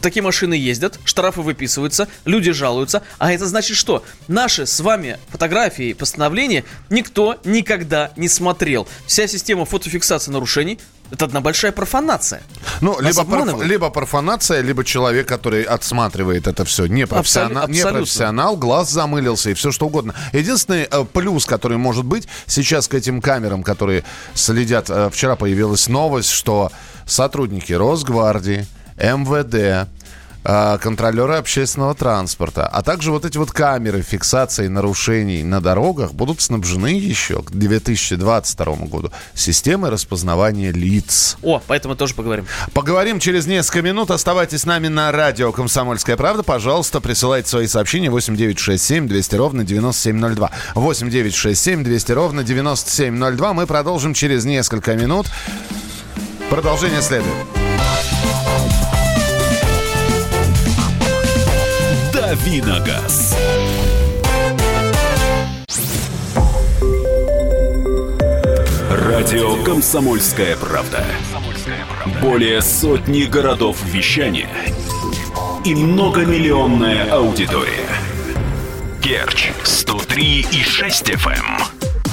такие 0.00 0.22
машины 0.22 0.54
ездят, 0.54 0.98
штрафы 1.04 1.42
выписываются, 1.42 2.08
люди 2.24 2.50
жалуются. 2.52 3.02
А 3.18 3.32
это 3.32 3.46
значит 3.46 3.76
что? 3.76 4.04
Наши 4.28 4.66
с 4.66 4.80
вами 4.80 5.18
фотографии 5.28 5.90
и 5.90 5.94
постановления 5.94 6.64
никто 6.90 7.38
никогда 7.44 8.12
не 8.16 8.28
смотрел. 8.28 8.88
Вся 9.06 9.26
система 9.26 9.64
фотофиксации 9.64 10.30
нарушений 10.30 10.80
это 11.12 11.26
одна 11.26 11.40
большая 11.40 11.72
профанация. 11.72 12.42
Ну, 12.80 12.98
либо, 12.98 13.24
проф, 13.24 13.62
либо 13.62 13.90
профанация, 13.90 14.62
либо 14.62 14.82
человек, 14.82 15.28
который 15.28 15.62
отсматривает 15.62 16.46
это 16.46 16.64
все. 16.64 16.86
Не, 16.86 17.06
профессионал, 17.06 17.68
не 17.68 17.82
профессионал, 17.82 18.56
глаз 18.56 18.90
замылился 18.90 19.50
и 19.50 19.54
все 19.54 19.70
что 19.72 19.86
угодно. 19.86 20.14
Единственный 20.32 20.88
э, 20.90 21.04
плюс, 21.04 21.44
который 21.44 21.76
может 21.76 22.06
быть 22.06 22.26
сейчас 22.46 22.88
к 22.88 22.94
этим 22.94 23.20
камерам, 23.20 23.62
которые 23.62 24.04
следят, 24.32 24.88
э, 24.88 25.10
вчера 25.12 25.36
появилась 25.36 25.86
новость, 25.86 26.30
что 26.30 26.72
сотрудники 27.04 27.74
Росгвардии, 27.74 28.66
МВД, 28.96 29.88
контролеры 30.42 31.36
общественного 31.36 31.94
транспорта, 31.94 32.66
а 32.66 32.82
также 32.82 33.12
вот 33.12 33.24
эти 33.24 33.38
вот 33.38 33.52
камеры 33.52 34.02
фиксации 34.02 34.66
нарушений 34.66 35.42
на 35.42 35.60
дорогах 35.60 36.12
будут 36.12 36.40
снабжены 36.40 36.88
еще 36.88 37.42
к 37.42 37.50
2022 37.50 38.74
году 38.86 39.12
системой 39.34 39.90
распознавания 39.90 40.72
лиц. 40.72 41.36
О, 41.42 41.62
поэтому 41.66 41.94
тоже 41.94 42.14
поговорим. 42.14 42.46
Поговорим 42.72 43.20
через 43.20 43.46
несколько 43.46 43.82
минут. 43.82 44.10
Оставайтесь 44.10 44.62
с 44.62 44.66
нами 44.66 44.88
на 44.88 45.12
радио 45.12 45.52
«Комсомольская 45.52 46.16
правда». 46.16 46.42
Пожалуйста, 46.42 47.00
присылайте 47.00 47.48
свои 47.48 47.66
сообщения 47.66 48.10
8967 48.10 49.08
200 49.08 49.34
ровно 49.36 49.64
9702. 49.64 50.50
8967 50.74 51.84
200 51.84 52.12
ровно 52.12 52.44
9702. 52.44 53.52
Мы 53.52 53.66
продолжим 53.66 54.14
через 54.14 54.44
несколько 54.44 54.94
минут. 54.94 55.26
Продолжение 56.50 57.00
следует. 57.00 57.71
Давиногаз. 62.32 63.36
Радио 68.90 69.62
«Комсомольская 69.62 70.56
правда». 70.56 71.04
Более 72.22 72.62
сотни 72.62 73.24
городов 73.24 73.76
вещания 73.84 74.48
и 75.66 75.74
многомиллионная 75.74 77.12
аудитория. 77.12 77.90
Керчь 79.02 79.50
103 79.64 80.46
и 80.52 80.62
6 80.62 81.10
FM. 81.10 81.71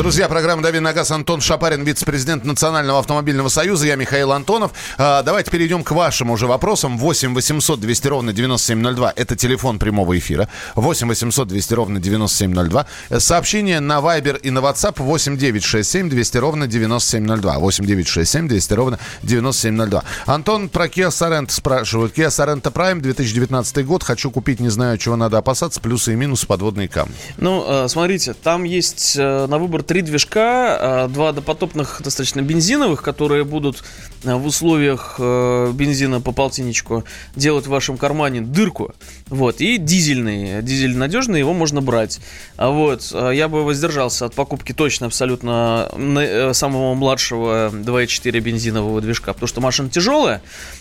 Друзья, 0.00 0.30
программа 0.30 0.62
«Дави 0.62 0.80
на 0.80 0.94
газ». 0.94 1.10
Антон 1.10 1.42
Шапарин, 1.42 1.84
вице-президент 1.84 2.46
Национального 2.46 3.00
автомобильного 3.00 3.50
союза. 3.50 3.86
Я 3.86 3.96
Михаил 3.96 4.32
Антонов. 4.32 4.72
А, 4.96 5.22
давайте 5.22 5.50
перейдем 5.50 5.84
к 5.84 5.90
вашим 5.90 6.30
уже 6.30 6.46
вопросам. 6.46 6.96
8 6.96 7.34
800 7.34 7.78
200 7.78 8.08
ровно 8.08 8.32
9702. 8.32 9.12
Это 9.14 9.36
телефон 9.36 9.78
прямого 9.78 10.18
эфира. 10.18 10.48
8 10.74 11.06
800 11.06 11.48
200 11.48 11.74
ровно 11.74 12.00
9702. 12.00 12.86
Сообщение 13.18 13.80
на 13.80 13.98
Viber 13.98 14.40
и 14.40 14.48
на 14.48 14.60
WhatsApp 14.60 14.94
8 15.02 15.36
967 15.36 16.08
200 16.08 16.38
ровно 16.38 16.66
9702. 16.66 17.58
8 17.58 17.84
967 17.84 18.48
200 18.48 18.72
ровно 18.72 18.98
9702. 19.22 20.02
Антон 20.24 20.70
про 20.70 20.86
Kia 20.86 21.08
Sorento 21.08 21.50
спрашивает. 21.50 22.16
Kia 22.16 22.28
Sorento 22.28 22.72
Prime 22.72 23.00
2019 23.00 23.84
год. 23.84 24.02
Хочу 24.02 24.30
купить, 24.30 24.60
не 24.60 24.70
знаю, 24.70 24.96
чего 24.96 25.16
надо 25.16 25.36
опасаться. 25.36 25.78
Плюсы 25.78 26.14
и 26.14 26.16
минусы, 26.16 26.46
подводные 26.46 26.88
камни. 26.88 27.14
Ну, 27.36 27.66
э, 27.68 27.88
смотрите, 27.88 28.32
там 28.32 28.64
есть 28.64 29.16
э, 29.18 29.46
на 29.46 29.58
выбор 29.58 29.82
три 29.90 30.02
движка, 30.02 30.76
а, 30.78 31.08
два 31.08 31.32
допотопных 31.32 32.00
достаточно 32.04 32.42
бензиновых, 32.42 33.02
которые 33.02 33.42
будут 33.42 33.82
а, 34.24 34.36
в 34.36 34.46
условиях 34.46 35.16
э, 35.18 35.72
бензина 35.74 36.20
по 36.20 36.30
полтинничку 36.30 37.02
делать 37.34 37.66
в 37.66 37.70
вашем 37.70 37.98
кармане 37.98 38.40
дырку. 38.40 38.94
Вот, 39.26 39.60
и 39.60 39.78
дизельный. 39.78 40.62
Дизель 40.62 40.96
надежный, 40.96 41.40
его 41.40 41.54
можно 41.54 41.82
брать. 41.82 42.20
А 42.56 42.70
вот, 42.70 43.10
я 43.10 43.48
бы 43.48 43.64
воздержался 43.64 44.26
от 44.26 44.34
покупки 44.34 44.72
точно 44.72 45.06
абсолютно 45.06 45.90
э, 45.96 46.52
самого 46.54 46.94
младшего 46.94 47.70
2.4 47.70 48.38
бензинового 48.38 49.00
движка, 49.00 49.32
потому 49.32 49.48
что 49.48 49.60
машина 49.60 49.90
тяжелая, 49.90 50.40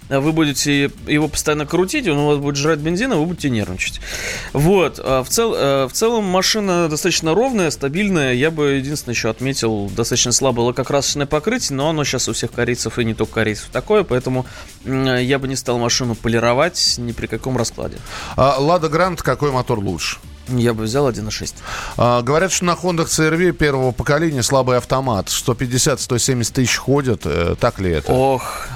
вы 0.10 0.32
будете 0.32 0.92
его 1.08 1.28
постоянно 1.28 1.66
крутить, 1.66 2.08
он 2.08 2.18
у 2.18 2.28
вас 2.28 2.38
будет 2.38 2.56
жрать 2.56 2.80
бензин, 2.80 3.14
а 3.14 3.18
вы 3.18 3.26
будете 3.26 3.50
нервничать. 3.50 4.02
Вот, 4.54 4.98
в, 4.98 5.26
цел, 5.30 5.54
э, 5.56 5.88
в 5.88 5.94
целом 5.94 6.26
машина 6.26 6.90
достаточно 6.90 7.34
ровная, 7.34 7.72
стабильная, 7.72 8.34
я 8.34 8.52
бы 8.52 8.72
единственное 8.74 9.14
еще 9.14 9.30
отметил, 9.30 9.90
достаточно 9.90 10.32
слабое 10.32 10.66
лакокрасочное 10.68 11.26
покрытие, 11.26 11.76
но 11.76 11.90
оно 11.90 12.04
сейчас 12.04 12.28
у 12.28 12.34
всех 12.34 12.52
корейцев 12.52 13.00
и 13.00 13.06
не 13.06 13.14
только 13.14 13.34
корейцев 13.36 13.70
такое, 13.72 14.04
поэтому 14.04 14.46
я 14.86 15.40
бы 15.40 15.48
не 15.48 15.56
стал 15.56 15.78
машину 15.78 16.16
полировать 16.16 16.96
ни 16.98 17.12
при 17.12 17.28
каком 17.28 17.58
раскладе. 17.58 17.98
Лада 18.36 18.90
Грант, 18.90 19.22
какой 19.22 19.52
мотор 19.52 19.80
лучше? 19.80 20.18
Я 20.50 20.74
бы 20.74 20.84
взял 20.84 21.10
1.6. 21.10 21.54
А, 21.98 22.22
говорят, 22.22 22.52
что 22.52 22.66
на 22.66 22.72
Honda 22.72 23.06
CRV 23.06 23.52
первого 23.52 23.92
поколения 23.92 24.44
слабый 24.44 24.78
автомат. 24.78 25.28
150-170 25.28 26.54
тысяч 26.54 26.76
ходят. 26.78 27.22
Э, 27.26 27.56
так 27.60 27.80
ли 27.80 27.92
это? 27.92 28.12
Ох, 28.12 28.68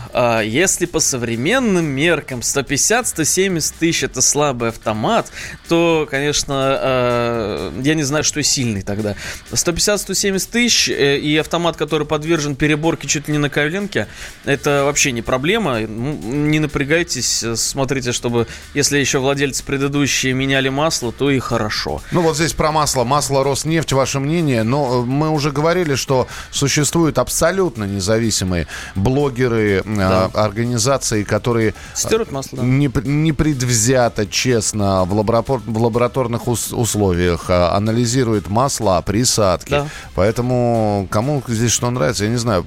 если 0.44 0.86
по 0.86 1.00
современным 1.00 1.86
меркам 1.86 2.40
150-170 2.40 3.74
тысяч 3.80 4.04
это 4.04 4.22
слабый 4.22 4.70
автомат, 4.70 5.32
то, 5.68 6.08
конечно, 6.10 6.54
а, 6.56 7.82
я 7.82 7.96
не 7.96 8.04
знаю, 8.04 8.24
что 8.24 8.42
сильный 8.44 8.82
тогда. 8.82 9.16
150-170 9.52 10.52
тысяч 10.52 10.90
э, 10.90 11.18
и 11.18 11.38
автомат, 11.38 11.78
который 11.78 12.06
подвержен 12.08 12.56
переборке 12.56 13.08
чуть 13.08 13.28
ли 13.28 13.34
не 13.34 13.40
на 13.40 13.50
коленке, 13.50 14.08
это 14.46 14.84
вообще 14.86 15.12
не 15.12 15.22
проблема. 15.22 15.82
Не 15.82 16.60
напрягайтесь, 16.60 17.44
смотрите, 17.56 18.12
чтобы, 18.12 18.48
если 18.74 18.98
еще 18.98 19.20
владельцы 19.20 19.64
предыдущие 19.64 20.34
меняли 20.34 20.70
масло, 20.70 21.12
то 21.12 21.32
и 21.32 21.40
хорошо. 21.40 22.02
Ну 22.12 22.22
вот 22.22 22.36
здесь 22.36 22.54
про 22.54 22.72
масло. 22.72 23.04
Масло 23.04 23.44
Роснефть, 23.44 23.94
ваше 23.94 24.20
мнение. 24.20 24.64
Но 24.64 25.02
э, 25.02 25.06
мы 25.06 25.30
уже 25.30 25.52
говорили, 25.52 25.96
что 25.96 26.28
существуют 26.52 27.18
абсолютно 27.18 27.86
независимые 27.86 28.68
блогеры, 28.96 29.82
да. 30.10 30.44
организации, 30.44 31.24
которые 31.24 31.74
Стирают 31.94 32.32
масло, 32.32 32.60
да. 32.60 32.64
не, 32.64 32.92
не 33.04 33.32
предвзято, 33.34 34.26
честно, 34.26 35.04
в, 35.06 35.14
лаборатор, 35.14 35.60
в 35.66 35.82
лабораторных 35.82 36.48
условиях 36.48 37.46
а, 37.50 37.76
анализируют 37.76 38.50
масла, 38.50 39.02
присадки. 39.02 39.72
Да. 39.72 39.88
Поэтому 40.16 41.08
кому 41.10 41.44
здесь 41.48 41.72
что 41.72 41.90
нравится, 41.90 42.26
я 42.26 42.30
не 42.30 42.38
знаю. 42.38 42.66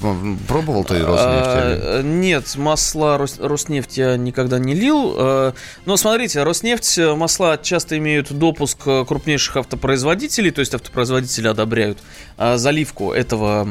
Пробовал 0.49 0.85
ты 0.85 0.99
Роснефть? 0.99 1.47
А, 1.47 2.03
нет, 2.03 2.57
масла 2.57 3.19
Рос, 3.19 3.39
Роснефть 3.39 3.99
я 3.99 4.17
никогда 4.17 4.59
не 4.59 4.75
лил. 4.75 5.53
Но 5.85 5.97
смотрите, 5.97 6.43
Роснефть 6.43 6.99
э, 6.99 7.15
масла 7.15 7.59
часто 7.63 7.99
имеют 7.99 8.33
допуск 8.33 8.79
крупнейших 8.83 9.57
автопроизводителей, 9.57 10.51
то 10.51 10.61
есть 10.61 10.75
автопроизводители 10.75 11.49
одобряют 11.49 11.99
заливку 12.39 13.13
этого, 13.13 13.67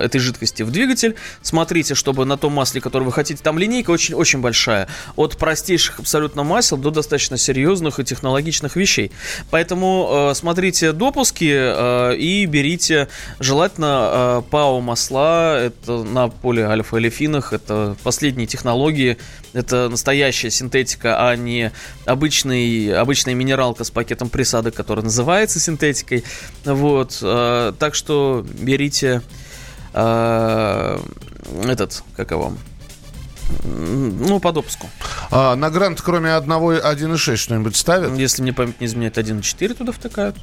этой 0.00 0.20
жидкости 0.20 0.62
в 0.62 0.70
двигатель. 0.70 1.16
Смотрите, 1.42 1.94
чтобы 1.94 2.24
на 2.24 2.36
том 2.36 2.52
масле, 2.52 2.80
которое 2.80 3.03
вы 3.04 3.12
хотите. 3.12 3.42
Там 3.42 3.58
линейка 3.58 3.90
очень, 3.90 4.14
очень 4.14 4.40
большая. 4.40 4.88
От 5.16 5.36
простейших 5.36 6.00
абсолютно 6.00 6.44
масел 6.44 6.76
до 6.76 6.90
достаточно 6.90 7.36
серьезных 7.36 8.00
и 8.00 8.04
технологичных 8.04 8.76
вещей. 8.76 9.12
Поэтому 9.50 10.30
э, 10.30 10.34
смотрите 10.34 10.92
допуски 10.92 11.50
э, 11.52 12.16
и 12.16 12.46
берите 12.46 13.08
желательно 13.40 14.10
э, 14.12 14.42
ПАО 14.50 14.80
масла. 14.80 15.58
Это 15.58 16.02
на 16.04 16.28
полиальфа-олефинах. 16.28 17.52
Это 17.52 17.96
последние 18.02 18.46
технологии. 18.46 19.18
Это 19.52 19.88
настоящая 19.88 20.50
синтетика, 20.50 21.28
а 21.28 21.36
не 21.36 21.70
обычный, 22.06 22.92
обычная 22.92 23.34
минералка 23.34 23.84
с 23.84 23.90
пакетом 23.90 24.28
присадок, 24.28 24.74
которая 24.74 25.04
называется 25.04 25.60
синтетикой. 25.60 26.24
Вот. 26.64 27.18
Э, 27.22 27.72
так 27.78 27.94
что 27.94 28.44
берите 28.58 29.22
э, 29.92 30.98
этот, 31.64 32.02
как 32.16 32.30
его, 32.30 32.54
ну, 33.62 34.40
по 34.40 34.52
допуску. 34.52 34.88
А, 35.30 35.54
на 35.56 35.70
Грант 35.70 36.00
кроме 36.00 36.34
одного 36.34 36.74
1.6 36.74 37.36
что-нибудь 37.36 37.76
ставят? 37.76 38.16
Если 38.18 38.42
мне 38.42 38.52
память 38.52 38.80
не 38.80 38.86
изменяет, 38.86 39.18
1.4 39.18 39.74
туда 39.74 39.92
втыкают. 39.92 40.36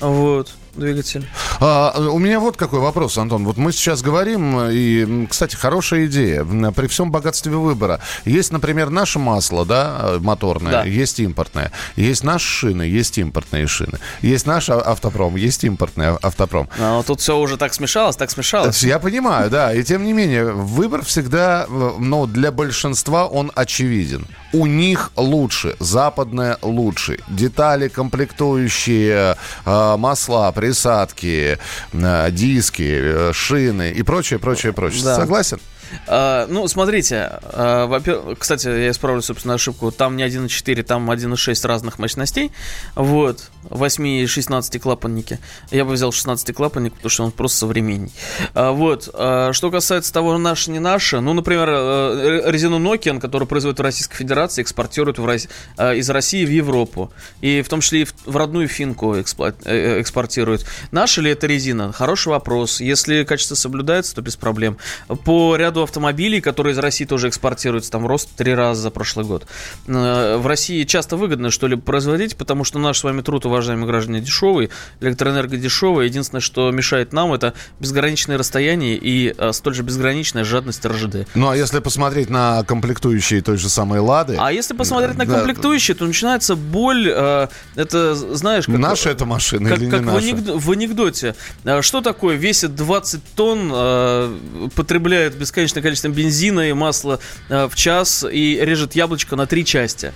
Вот 0.00 0.54
двигатель. 0.74 1.26
А, 1.60 1.94
у 1.98 2.18
меня 2.18 2.40
вот 2.40 2.56
какой 2.56 2.80
вопрос, 2.80 3.18
Антон. 3.18 3.44
Вот 3.44 3.56
мы 3.56 3.72
сейчас 3.72 4.02
говорим, 4.02 4.60
и, 4.70 5.26
кстати, 5.26 5.56
хорошая 5.56 6.06
идея. 6.06 6.44
При 6.72 6.86
всем 6.86 7.10
богатстве 7.10 7.52
выбора. 7.52 8.00
Есть, 8.24 8.52
например, 8.52 8.90
наше 8.90 9.18
масло, 9.18 9.64
да, 9.64 10.18
моторное, 10.20 10.72
да. 10.72 10.84
есть 10.84 11.20
импортное. 11.20 11.72
Есть 11.96 12.24
наши 12.24 12.46
шины, 12.46 12.82
есть 12.82 13.18
импортные 13.18 13.66
шины. 13.66 13.98
Есть 14.22 14.46
наш 14.46 14.70
а, 14.70 14.80
автопром, 14.80 15.36
есть 15.36 15.64
импортный 15.64 16.08
а, 16.08 16.18
автопром. 16.22 16.68
Но 16.78 17.02
тут 17.02 17.20
все 17.20 17.38
уже 17.38 17.56
так 17.56 17.74
смешалось, 17.74 18.16
так 18.16 18.30
смешалось. 18.30 18.82
Я 18.82 18.98
понимаю, 18.98 19.50
да. 19.50 19.72
И 19.72 19.82
тем 19.82 20.04
не 20.04 20.12
менее, 20.12 20.52
выбор 20.52 21.04
всегда, 21.04 21.66
ну, 21.68 22.26
для 22.26 22.52
большинства 22.52 23.26
он 23.26 23.52
очевиден. 23.54 24.26
У 24.52 24.66
них 24.66 25.10
лучше, 25.16 25.76
западное 25.78 26.58
лучше. 26.62 27.18
Детали, 27.28 27.88
комплектующие, 27.88 29.36
масла, 29.64 30.52
присадки, 30.58 31.56
диски, 31.92 32.98
э, 33.00 33.32
шины 33.32 33.92
и 33.92 34.02
прочее, 34.02 34.40
прочее, 34.40 34.72
прочее. 34.72 35.04
Да. 35.04 35.14
Согласен? 35.14 35.60
А, 36.08 36.46
ну, 36.48 36.66
смотрите, 36.66 37.30
а, 37.44 37.86
во-первых, 37.86 38.40
кстати, 38.40 38.66
я 38.66 38.90
исправлю, 38.90 39.22
собственно, 39.22 39.54
ошибку. 39.54 39.92
Там 39.92 40.16
не 40.16 40.24
1.4, 40.24 40.82
там 40.82 41.08
1.6 41.08 41.66
разных 41.66 42.00
мощностей. 42.00 42.50
Вот. 42.96 43.50
8 43.70 44.06
и 44.06 44.26
16 44.26 44.80
клапанники. 44.80 45.38
Я 45.70 45.84
бы 45.84 45.92
взял 45.92 46.12
16 46.12 46.54
клапанник, 46.54 46.94
потому 46.94 47.10
что 47.10 47.24
он 47.24 47.32
просто 47.32 47.58
современней. 47.58 48.12
А, 48.54 48.72
вот. 48.72 49.08
А, 49.14 49.52
что 49.52 49.70
касается 49.70 50.12
того, 50.12 50.36
наше, 50.38 50.70
не 50.70 50.78
наше, 50.78 51.20
ну, 51.20 51.32
например, 51.32 51.68
э, 51.70 52.42
резину 52.46 52.78
Nokian, 52.78 53.20
которую 53.20 53.48
производят 53.48 53.78
в 53.78 53.82
Российской 53.82 54.16
Федерации, 54.16 54.62
экспортируют 54.62 55.18
в 55.18 55.24
Рос... 55.24 55.48
из 55.78 56.10
России 56.10 56.44
в 56.44 56.50
Европу. 56.50 57.12
И 57.40 57.62
в 57.62 57.68
том 57.68 57.80
числе 57.80 58.02
и 58.02 58.06
в 58.26 58.36
родную 58.36 58.68
финку 58.68 59.20
экспло... 59.20 59.54
экспортируют. 59.64 60.64
Наша 60.90 61.20
ли 61.20 61.30
это 61.30 61.46
резина? 61.46 61.92
Хороший 61.92 62.28
вопрос. 62.28 62.80
Если 62.80 63.24
качество 63.24 63.54
соблюдается, 63.54 64.14
то 64.14 64.22
без 64.22 64.36
проблем. 64.36 64.78
По 65.24 65.56
ряду 65.56 65.82
автомобилей, 65.82 66.40
которые 66.40 66.72
из 66.72 66.78
России 66.78 67.04
тоже 67.04 67.28
экспортируются, 67.28 67.90
там 67.90 68.06
рост 68.06 68.30
три 68.36 68.54
раза 68.54 68.82
за 68.82 68.90
прошлый 68.90 69.26
год. 69.26 69.46
Э, 69.86 70.36
в 70.36 70.46
России 70.46 70.84
часто 70.84 71.16
выгодно 71.16 71.50
что-либо 71.50 71.82
производить, 71.82 72.36
потому 72.36 72.64
что 72.64 72.78
наш 72.78 72.98
с 72.98 73.04
вами 73.04 73.22
труд, 73.22 73.44
уважаемые 73.58 73.86
граждане, 73.86 74.20
дешевый, 74.20 74.70
электроэнерго 75.00 75.56
дешевая. 75.56 76.06
Единственное, 76.06 76.40
что 76.40 76.70
мешает 76.70 77.12
нам, 77.12 77.32
это 77.32 77.54
безграничное 77.80 78.38
расстояние 78.38 78.96
и 78.96 79.34
э, 79.36 79.52
столь 79.52 79.74
же 79.74 79.82
безграничная 79.82 80.44
жадность 80.44 80.84
РЖД. 80.84 81.28
Ну, 81.34 81.48
а 81.48 81.56
если 81.56 81.80
посмотреть 81.80 82.30
на 82.30 82.64
комплектующие 82.64 83.42
той 83.42 83.56
же 83.56 83.68
самой 83.68 84.00
«Лады»? 84.00 84.36
А 84.38 84.52
если 84.52 84.74
посмотреть 84.74 85.16
на 85.16 85.26
комплектующие, 85.26 85.94
то 85.94 86.06
начинается 86.06 86.56
боль, 86.56 87.08
э, 87.08 87.48
это, 87.76 88.14
знаешь... 88.14 88.66
Как, 88.66 88.78
наша 88.78 89.10
это 89.10 89.24
машина 89.24 89.68
как, 89.68 89.78
или 89.78 89.90
как 89.90 90.00
не 90.00 90.32
наша? 90.32 90.58
В 90.58 90.70
анекдоте. 90.70 91.34
Что 91.82 92.00
такое? 92.00 92.36
Весит 92.36 92.74
20 92.74 93.22
тонн, 93.34 94.70
потребляет 94.74 95.36
бесконечно 95.36 95.68
бесконечное 95.68 95.82
количество 95.82 96.08
бензина 96.08 96.68
и 96.68 96.72
масла 96.72 97.20
э, 97.48 97.66
в 97.66 97.74
час 97.74 98.24
и 98.30 98.58
режет 98.60 98.94
яблочко 98.94 99.36
на 99.36 99.46
три 99.46 99.64
части. 99.64 100.12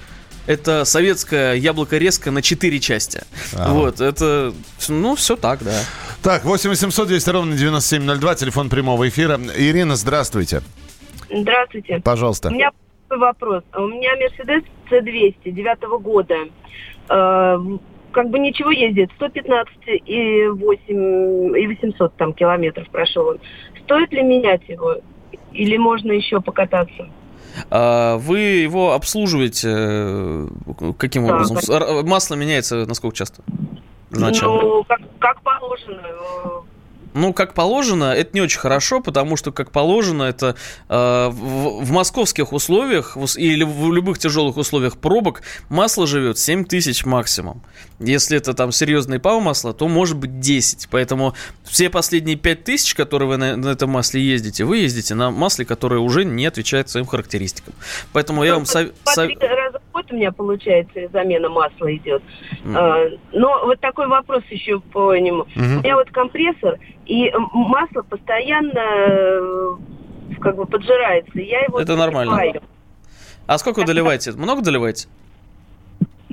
Это 0.47 0.85
советское 0.85 1.55
яблоко 1.55 1.99
резко 1.99 2.31
на 2.31 2.43
четыре 2.43 2.81
части. 2.81 3.23
А. 3.57 3.73
Вот, 3.73 4.01
это, 4.01 4.53
ну, 4.89 5.15
все 5.15 5.37
так, 5.37 5.63
да. 5.63 5.79
Так, 6.23 6.45
8 6.45 6.71
800 6.71 7.09
200 7.09 7.31
ровно 7.31 7.57
9702, 7.57 8.35
телефон 8.35 8.69
прямого 8.69 9.09
эфира. 9.09 9.39
Ирина, 9.57 9.97
здравствуйте. 9.97 10.63
Здравствуйте. 11.31 12.01
Пожалуйста. 12.05 12.49
У 12.49 12.53
меня 12.53 12.71
вопрос. 13.09 13.63
У 13.77 13.87
меня 13.87 14.11
Mercedes 14.17 14.65
C200 14.91 15.51
девятого 15.51 15.99
года. 15.99 16.35
Э, 17.09 17.59
как 18.13 18.31
бы 18.31 18.39
ничего 18.39 18.71
ездит. 18.71 19.11
115 19.17 19.73
и 20.07 20.47
8 20.49 21.57
и 21.57 21.67
800 21.67 22.17
там 22.17 22.33
километров 22.35 22.89
прошел 22.91 23.29
он. 23.29 23.39
Стоит 23.85 24.13
ли 24.13 24.23
менять 24.23 24.69
его? 24.69 24.97
Или 25.53 25.77
можно 25.77 26.13
еще 26.13 26.41
покататься? 26.41 27.09
А 27.71 28.17
вы 28.19 28.39
его 28.39 28.93
обслуживаете 28.93 29.69
э, 29.71 30.49
каким 30.99 31.27
да, 31.27 31.35
образом? 31.35 31.57
Так. 31.59 32.05
Масло 32.05 32.35
меняется 32.35 32.87
насколько 32.87 33.17
часто? 33.17 33.43
Ну, 34.11 34.85
как, 34.85 35.01
как 35.19 35.41
положено. 35.43 36.03
Ну, 37.15 37.33
как 37.33 37.55
положено, 37.55 38.13
это 38.13 38.31
не 38.33 38.41
очень 38.41 38.59
хорошо, 38.59 39.01
потому 39.01 39.37
что, 39.37 39.53
как 39.53 39.71
положено, 39.71 40.25
это 40.25 40.57
э, 40.89 41.29
в, 41.31 41.85
в 41.85 41.91
московских 41.91 42.53
условиях 42.53 43.17
в, 43.17 43.37
или 43.37 43.65
в 43.65 43.93
любых 43.93 44.19
тяжелых 44.19 44.57
условиях 44.57 44.97
пробок 44.97 45.43
масло 45.69 46.07
живет 46.07 46.39
7 46.39 46.65
тысяч 46.65 47.05
максимум. 47.05 47.63
Если 47.99 48.37
это 48.37 48.55
там 48.55 48.73
серьезное 48.73 49.19
ПАО 49.19 49.41
масло, 49.41 49.73
то 49.73 49.89
может 49.89 50.17
быть 50.17 50.41
10. 50.41 50.89
Поэтому 50.91 51.35
все 51.65 51.91
последние 51.91 52.37
5 52.37 52.65
тысяч, 52.65 52.95
которые 52.95 53.29
вы 53.29 53.37
на, 53.37 53.57
на 53.57 53.69
этом 53.69 53.91
масле 53.91 54.23
ездите, 54.23 54.65
вы 54.65 54.79
ездите 54.79 55.15
на 55.15 55.31
масле, 55.31 55.65
которое 55.65 56.01
уже 56.01 56.25
не 56.25 56.47
отвечает 56.47 56.89
своим 56.89 57.07
характеристикам. 57.07 57.75
Поэтому 58.13 58.45
я 58.45 58.55
вам 58.55 58.67
советую 58.67 59.72
год 60.03 60.13
у 60.13 60.17
меня 60.17 60.33
получается 60.33 61.09
замена 61.13 61.49
масла 61.49 61.95
идет. 61.95 62.23
Mm. 62.65 62.77
А, 62.77 63.19
но 63.33 63.65
вот 63.65 63.81
такой 63.81 64.07
вопрос 64.09 64.43
еще 64.51 64.81
по 64.81 65.17
нему. 65.17 65.43
Mm-hmm. 65.43 65.79
У 65.79 65.83
меня 65.83 65.97
вот 65.97 66.11
компрессор, 66.11 66.79
и 67.07 67.33
масло 67.53 68.03
постоянно 68.03 68.79
э, 68.79 69.71
как 70.41 70.57
бы 70.57 70.67
поджирается. 70.67 71.39
Я 71.41 71.61
его 71.63 71.81
Это 71.81 71.97
нормально. 71.97 72.61
А 73.47 73.59
сколько 73.59 73.81
вы 73.81 73.87
доливаете? 73.87 74.33
Много 74.33 74.63
доливаете? 74.63 75.09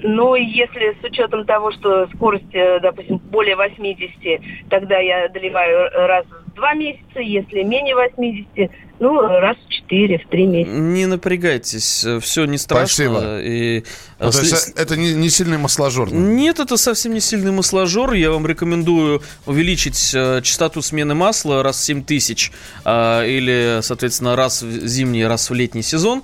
Ну, 0.01 0.35
если 0.35 0.95
с 1.01 1.03
учетом 1.03 1.45
того, 1.45 1.71
что 1.71 2.07
скорость, 2.15 2.53
э, 2.53 2.79
допустим, 2.79 3.17
более 3.17 3.55
80, 3.55 4.69
тогда 4.69 4.97
я 4.97 5.27
доливаю 5.27 5.89
раз 6.07 6.25
два 6.59 6.73
месяца, 6.73 7.19
если 7.19 7.63
менее 7.63 7.95
80, 7.95 8.71
ну, 8.99 9.21
раз 9.21 9.55
в 9.57 9.69
четыре, 9.71 10.19
в 10.19 10.27
три 10.29 10.45
месяца. 10.45 10.75
Не 10.75 11.05
напрягайтесь, 11.05 12.05
все 12.21 12.45
не 12.45 12.57
страшно. 12.57 12.87
Спасибо. 12.87 13.39
И... 13.41 13.83
Ну, 14.19 14.31
то 14.31 14.39
есть 14.39 14.73
это 14.75 14.97
не, 14.97 15.13
не 15.13 15.29
сильный 15.29 15.57
масложор? 15.57 16.11
Нет, 16.11 16.59
это 16.59 16.75
совсем 16.77 17.13
не 17.13 17.21
сильный 17.21 17.51
масложор. 17.51 18.13
Я 18.13 18.31
вам 18.31 18.45
рекомендую 18.45 19.21
увеличить 19.45 20.11
э, 20.13 20.41
частоту 20.43 20.81
смены 20.81 21.15
масла 21.15 21.63
раз 21.63 21.77
в 21.77 21.85
7 21.85 22.03
тысяч 22.03 22.51
э, 22.83 23.27
или, 23.27 23.79
соответственно, 23.81 24.35
раз 24.35 24.61
в 24.61 24.87
зимний, 24.87 25.25
раз 25.25 25.49
в 25.49 25.53
летний 25.53 25.83
сезон. 25.83 26.23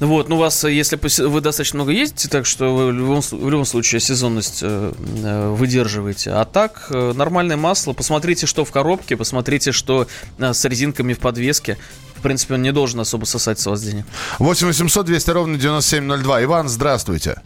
Вот, 0.00 0.28
ну 0.28 0.36
у 0.36 0.38
вас, 0.38 0.62
если 0.64 0.96
вы 1.26 1.40
достаточно 1.40 1.78
много 1.78 1.90
ездите, 1.90 2.28
так 2.28 2.46
что 2.46 2.74
вы 2.74 2.86
в 2.88 2.92
любом, 2.92 3.20
в 3.20 3.50
любом 3.50 3.64
случае 3.64 4.00
сезонность 4.00 4.60
э, 4.62 4.92
э, 5.24 5.48
выдерживаете. 5.50 6.30
А 6.30 6.44
так, 6.44 6.86
э, 6.90 7.12
нормальное 7.14 7.56
масло. 7.56 7.92
Посмотрите, 7.94 8.46
что 8.46 8.64
в 8.64 8.70
коробке, 8.70 9.16
посмотрите, 9.16 9.72
что 9.72 10.06
э, 10.38 10.52
с 10.52 10.64
резинками 10.64 11.14
в 11.14 11.18
подвеске. 11.18 11.78
В 12.14 12.22
принципе, 12.22 12.54
он 12.54 12.62
не 12.62 12.72
должен 12.72 13.00
особо 13.00 13.24
сосать 13.24 13.58
с 13.58 13.66
вас 13.66 13.82
денег. 13.82 14.04
8 14.38 14.68
800 14.68 15.06
200 15.06 15.30
ровно 15.30 15.58
9702. 15.58 16.44
Иван, 16.44 16.68
здравствуйте. 16.68 17.40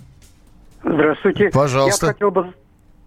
Здравствуйте. 0.84 1.50
Пожалуйста. 1.50 2.06
Я 2.06 2.12
хотел 2.12 2.30
бы, 2.30 2.52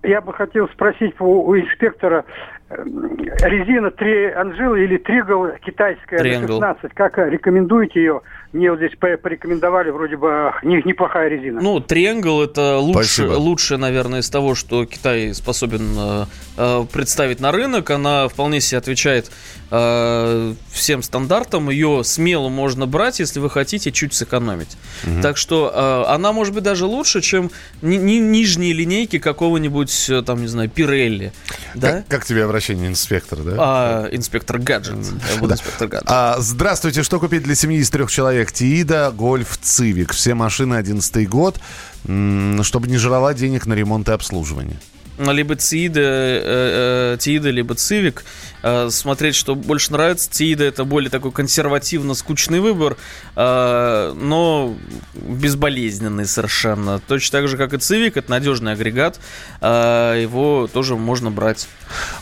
я 0.03 0.21
бы 0.21 0.33
хотел 0.33 0.67
спросить 0.69 1.13
у 1.19 1.55
инспектора, 1.55 2.25
резина 2.69 3.91
3 3.91 4.31
Анжела 4.31 4.75
или 4.75 4.97
Тригл 4.97 5.49
китайская 5.63 6.17
Triangle. 6.17 6.59
16. 6.59 6.93
Как 6.93 7.17
рекомендуете 7.17 7.99
ее? 7.99 8.21
Мне 8.53 8.71
вот 8.71 8.79
здесь 8.79 8.93
порекомендовали, 8.97 9.89
вроде 9.91 10.17
бы 10.17 10.51
неплохая 10.63 11.29
резина. 11.29 11.61
Ну, 11.61 11.77
Triangle 11.77 12.43
это 12.43 12.77
лучше, 12.77 13.27
лучше, 13.27 13.77
наверное, 13.77 14.21
из 14.21 14.29
того, 14.29 14.55
что 14.55 14.85
Китай 14.85 15.33
способен 15.33 15.95
э, 15.97 16.25
э, 16.57 16.83
представить 16.91 17.39
на 17.39 17.51
рынок. 17.51 17.89
Она 17.91 18.27
вполне 18.29 18.61
себе 18.61 18.79
отвечает 18.79 19.29
э, 19.75 20.53
всем 20.71 21.03
стандартам. 21.03 21.69
Ее 21.69 22.03
смело 22.03 22.49
можно 22.49 22.85
брать, 22.85 23.19
если 23.19 23.39
вы 23.39 23.49
хотите 23.49 23.91
чуть 23.91 24.13
сэкономить. 24.13 24.77
Угу. 25.03 25.21
Так 25.21 25.37
что 25.37 25.71
э, 25.73 26.11
она 26.11 26.33
может 26.33 26.53
быть 26.53 26.63
даже 26.63 26.85
лучше, 26.85 27.21
чем 27.21 27.51
ни, 27.81 27.97
ни, 27.97 28.13
нижние 28.13 28.73
линейки 28.73 29.19
какого-нибудь, 29.19 30.09
э, 30.09 30.21
там, 30.21 30.41
не 30.41 30.47
знаю, 30.47 30.69
Пирелли. 30.69 31.33
Да? 31.73 31.91
Как, 31.91 32.07
как 32.07 32.25
тебе 32.25 32.43
обращение 32.45 32.89
инспектор, 32.89 33.39
да? 33.39 33.55
А, 33.57 34.07
инспектор 34.11 34.59
гаджет. 34.59 34.95
Да. 35.01 35.53
инспектор 35.53 35.87
гаджет. 35.87 36.07
А, 36.09 36.37
здравствуйте, 36.39 37.03
что 37.03 37.19
купить 37.19 37.43
для 37.43 37.55
семьи 37.55 37.79
из 37.79 37.89
трех 37.89 38.11
человек? 38.11 38.51
Тиида, 38.51 39.11
Гольф, 39.15 39.57
Цивик. 39.61 40.13
Все 40.13 40.33
машины 40.33 40.75
11 40.75 41.27
год, 41.27 41.59
чтобы 42.03 42.87
не 42.87 42.97
жрала 42.97 43.33
денег 43.33 43.65
на 43.65 43.73
ремонт 43.73 44.09
и 44.09 44.11
обслуживание 44.11 44.79
либо 45.17 45.55
Циида, 45.55 46.01
э, 46.01 47.13
э, 47.13 47.17
Тиида, 47.19 47.49
либо 47.49 47.75
Цивик. 47.75 48.23
Э, 48.63 48.89
смотреть, 48.89 49.35
что 49.35 49.55
больше 49.55 49.91
нравится. 49.91 50.29
Тиида 50.29 50.63
это 50.63 50.85
более 50.85 51.09
такой 51.09 51.31
консервативно-скучный 51.31 52.59
выбор, 52.59 52.97
э, 53.35 54.13
но 54.15 54.75
безболезненный 55.13 56.25
совершенно. 56.25 56.99
Точно 56.99 57.39
так 57.39 57.47
же, 57.47 57.57
как 57.57 57.73
и 57.73 57.77
Цивик, 57.77 58.17
это 58.17 58.29
надежный 58.31 58.73
агрегат. 58.73 59.19
Э, 59.61 60.19
его 60.21 60.67
тоже 60.71 60.95
можно 60.95 61.31
брать. 61.31 61.67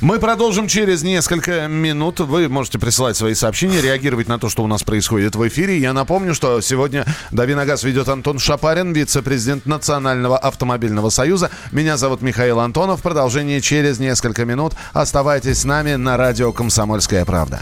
Мы 0.02 0.20
продолжим 0.20 0.68
через 0.68 1.04
несколько 1.04 1.68
минут. 1.68 2.20
Вы 2.20 2.50
можете 2.50 2.80
присылать 2.80 3.18
свои 3.18 3.34
сообщения, 3.34 3.82
реагировать 3.82 4.28
на 4.28 4.40
то, 4.40 4.50
что 4.50 4.64
у 4.64 4.68
нас 4.68 4.84
происходит 4.84 5.36
в 5.36 5.48
эфире. 5.48 5.78
Я 5.78 5.94
напомню, 5.94 6.34
что 6.34 6.62
сегодня 6.62 7.06
«Дави 7.32 7.56
на 7.56 7.66
газ» 7.66 7.84
ведет 7.84 8.10
Антон 8.10 8.40
Шапарин, 8.40 8.94
вице-президент 8.94 9.66
Национального 9.66 10.38
автомобильного 10.38 11.10
союза. 11.10 11.52
Меня 11.72 11.98
зовут 11.98 12.22
Михаил 12.22 12.60
Антонов. 12.60 13.02
Продолжение 13.02 13.62
через 13.62 14.00
несколько 14.00 14.46
минут. 14.46 14.74
Оставайтесь 14.94 15.60
с 15.60 15.66
нами 15.66 15.96
на 15.96 16.18
радио 16.18 16.52
«Комсомольская 16.52 17.26
правда». 17.26 17.62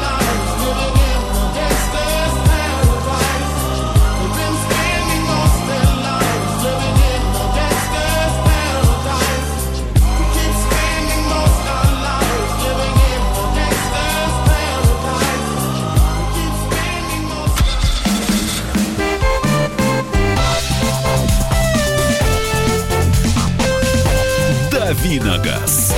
Давиногаз. 24.91 25.95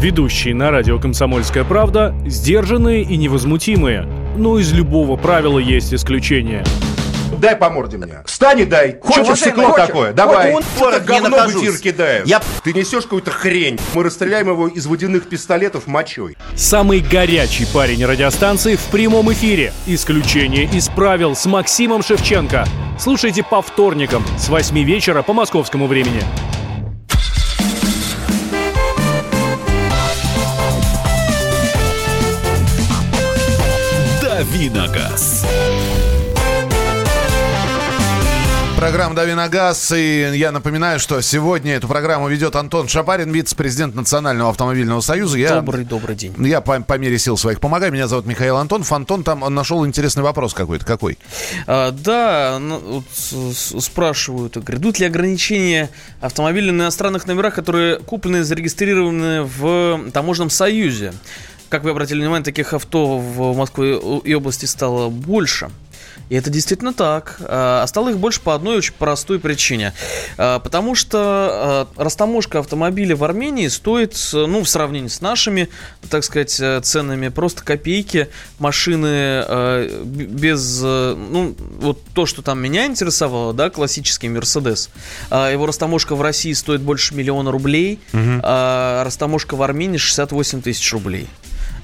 Ведущие 0.00 0.54
на 0.54 0.70
радио 0.70 1.00
«Комсомольская 1.00 1.64
правда» 1.64 2.14
сдержанные 2.24 3.02
и 3.02 3.16
невозмутимые. 3.16 4.06
Но 4.36 4.60
из 4.60 4.72
любого 4.72 5.16
правила 5.16 5.58
есть 5.58 5.92
исключение. 5.92 6.62
Дай 7.42 7.56
по 7.56 7.70
морде 7.70 7.96
мне. 7.96 8.22
Встань 8.24 8.60
и 8.60 8.64
дай. 8.64 9.00
Хочешь 9.02 9.40
стекло 9.40 9.64
хочешь? 9.72 9.86
такое? 9.88 10.12
Давай. 10.12 10.52
Он, 10.52 10.62
не 10.62 10.98
говно 11.00 11.38
в 11.48 11.50
эфир 11.60 11.76
кидает. 11.76 12.24
Я- 12.24 12.40
Ты 12.62 12.72
несешь 12.72 13.02
какую-то 13.02 13.32
хрень. 13.32 13.80
Мы 13.94 14.04
расстреляем 14.04 14.46
его 14.48 14.68
из 14.68 14.86
водяных 14.86 15.28
пистолетов 15.28 15.88
мочой. 15.88 16.36
Самый 16.54 17.00
горячий 17.00 17.66
парень 17.74 18.04
радиостанции 18.06 18.76
в 18.76 18.84
прямом 18.92 19.32
эфире. 19.32 19.72
Исключение 19.86 20.66
из 20.66 20.88
правил 20.88 21.34
с 21.34 21.44
Максимом 21.46 22.04
Шевченко. 22.04 22.64
Слушайте 22.96 23.42
по 23.42 23.60
вторникам 23.60 24.24
с 24.38 24.48
8 24.48 24.80
вечера 24.84 25.22
по 25.22 25.32
московскому 25.32 25.88
времени. 25.88 26.22
Давиногаз. 34.20 35.44
Программа 38.82 39.14
«Дави 39.14 39.34
на 39.34 39.48
газ». 39.48 39.92
И 39.92 40.32
я 40.34 40.50
напоминаю, 40.50 40.98
что 40.98 41.20
сегодня 41.20 41.74
эту 41.74 41.86
программу 41.86 42.28
ведет 42.28 42.56
Антон 42.56 42.88
Шапарин, 42.88 43.30
вице-президент 43.30 43.94
Национального 43.94 44.50
автомобильного 44.50 45.00
союза. 45.00 45.38
Я, 45.38 45.54
Добрый, 45.60 45.84
добрый 45.84 46.16
день. 46.16 46.34
Я 46.44 46.60
по, 46.60 46.80
по 46.80 46.98
мере 46.98 47.16
сил 47.16 47.36
своих 47.36 47.60
помогаю. 47.60 47.92
Меня 47.92 48.08
зовут 48.08 48.26
Михаил 48.26 48.56
Антонов. 48.56 48.90
Антон 48.92 49.22
там 49.22 49.38
нашел 49.54 49.86
интересный 49.86 50.24
вопрос 50.24 50.52
какой-то. 50.52 50.84
Какой? 50.84 51.16
А, 51.68 51.92
да, 51.92 52.58
ну, 52.60 53.04
вот 53.04 53.04
спрашивают, 53.84 54.56
грядут 54.56 54.98
ли 54.98 55.06
ограничения 55.06 55.88
автомобилей 56.20 56.72
на 56.72 56.82
иностранных 56.82 57.28
номерах, 57.28 57.54
которые 57.54 58.00
куплены 58.00 58.38
и 58.38 58.42
зарегистрированы 58.42 59.44
в 59.44 60.10
таможенном 60.10 60.50
союзе? 60.50 61.12
Как 61.68 61.84
вы 61.84 61.90
обратили 61.90 62.18
внимание, 62.18 62.44
таких 62.44 62.74
авто 62.74 63.18
в 63.18 63.56
Москве 63.56 63.96
и 64.24 64.34
области 64.34 64.66
стало 64.66 65.08
больше. 65.08 65.70
И 66.32 66.34
это 66.34 66.48
действительно 66.48 66.94
так. 66.94 67.36
А 67.40 67.86
стало 67.86 68.08
их 68.08 68.16
больше 68.16 68.40
по 68.40 68.54
одной 68.54 68.78
очень 68.78 68.94
простой 68.94 69.38
причине. 69.38 69.92
А, 70.38 70.60
потому 70.60 70.94
что 70.94 71.18
а, 71.18 71.88
растаможка 71.94 72.60
автомобиля 72.60 73.14
в 73.14 73.22
Армении 73.22 73.68
стоит, 73.68 74.16
ну, 74.32 74.64
в 74.64 74.66
сравнении 74.66 75.08
с 75.08 75.20
нашими, 75.20 75.68
так 76.08 76.24
сказать, 76.24 76.58
э, 76.58 76.80
ценами, 76.80 77.28
просто 77.28 77.62
копейки. 77.62 78.28
Машины 78.58 79.44
э, 79.46 80.04
без, 80.04 80.80
э, 80.82 81.14
ну, 81.14 81.54
вот 81.80 82.00
то, 82.14 82.24
что 82.24 82.40
там 82.40 82.60
меня 82.60 82.86
интересовало, 82.86 83.52
да, 83.52 83.68
классический 83.68 84.30
Мерседес. 84.30 84.88
Его 85.30 85.66
растаможка 85.66 86.16
в 86.16 86.22
России 86.22 86.54
стоит 86.54 86.80
больше 86.80 87.14
миллиона 87.14 87.50
рублей, 87.50 88.00
угу. 88.14 88.40
а 88.42 89.04
растаможка 89.04 89.54
в 89.54 89.62
Армении 89.62 89.98
68 89.98 90.62
тысяч 90.62 90.90
рублей 90.94 91.28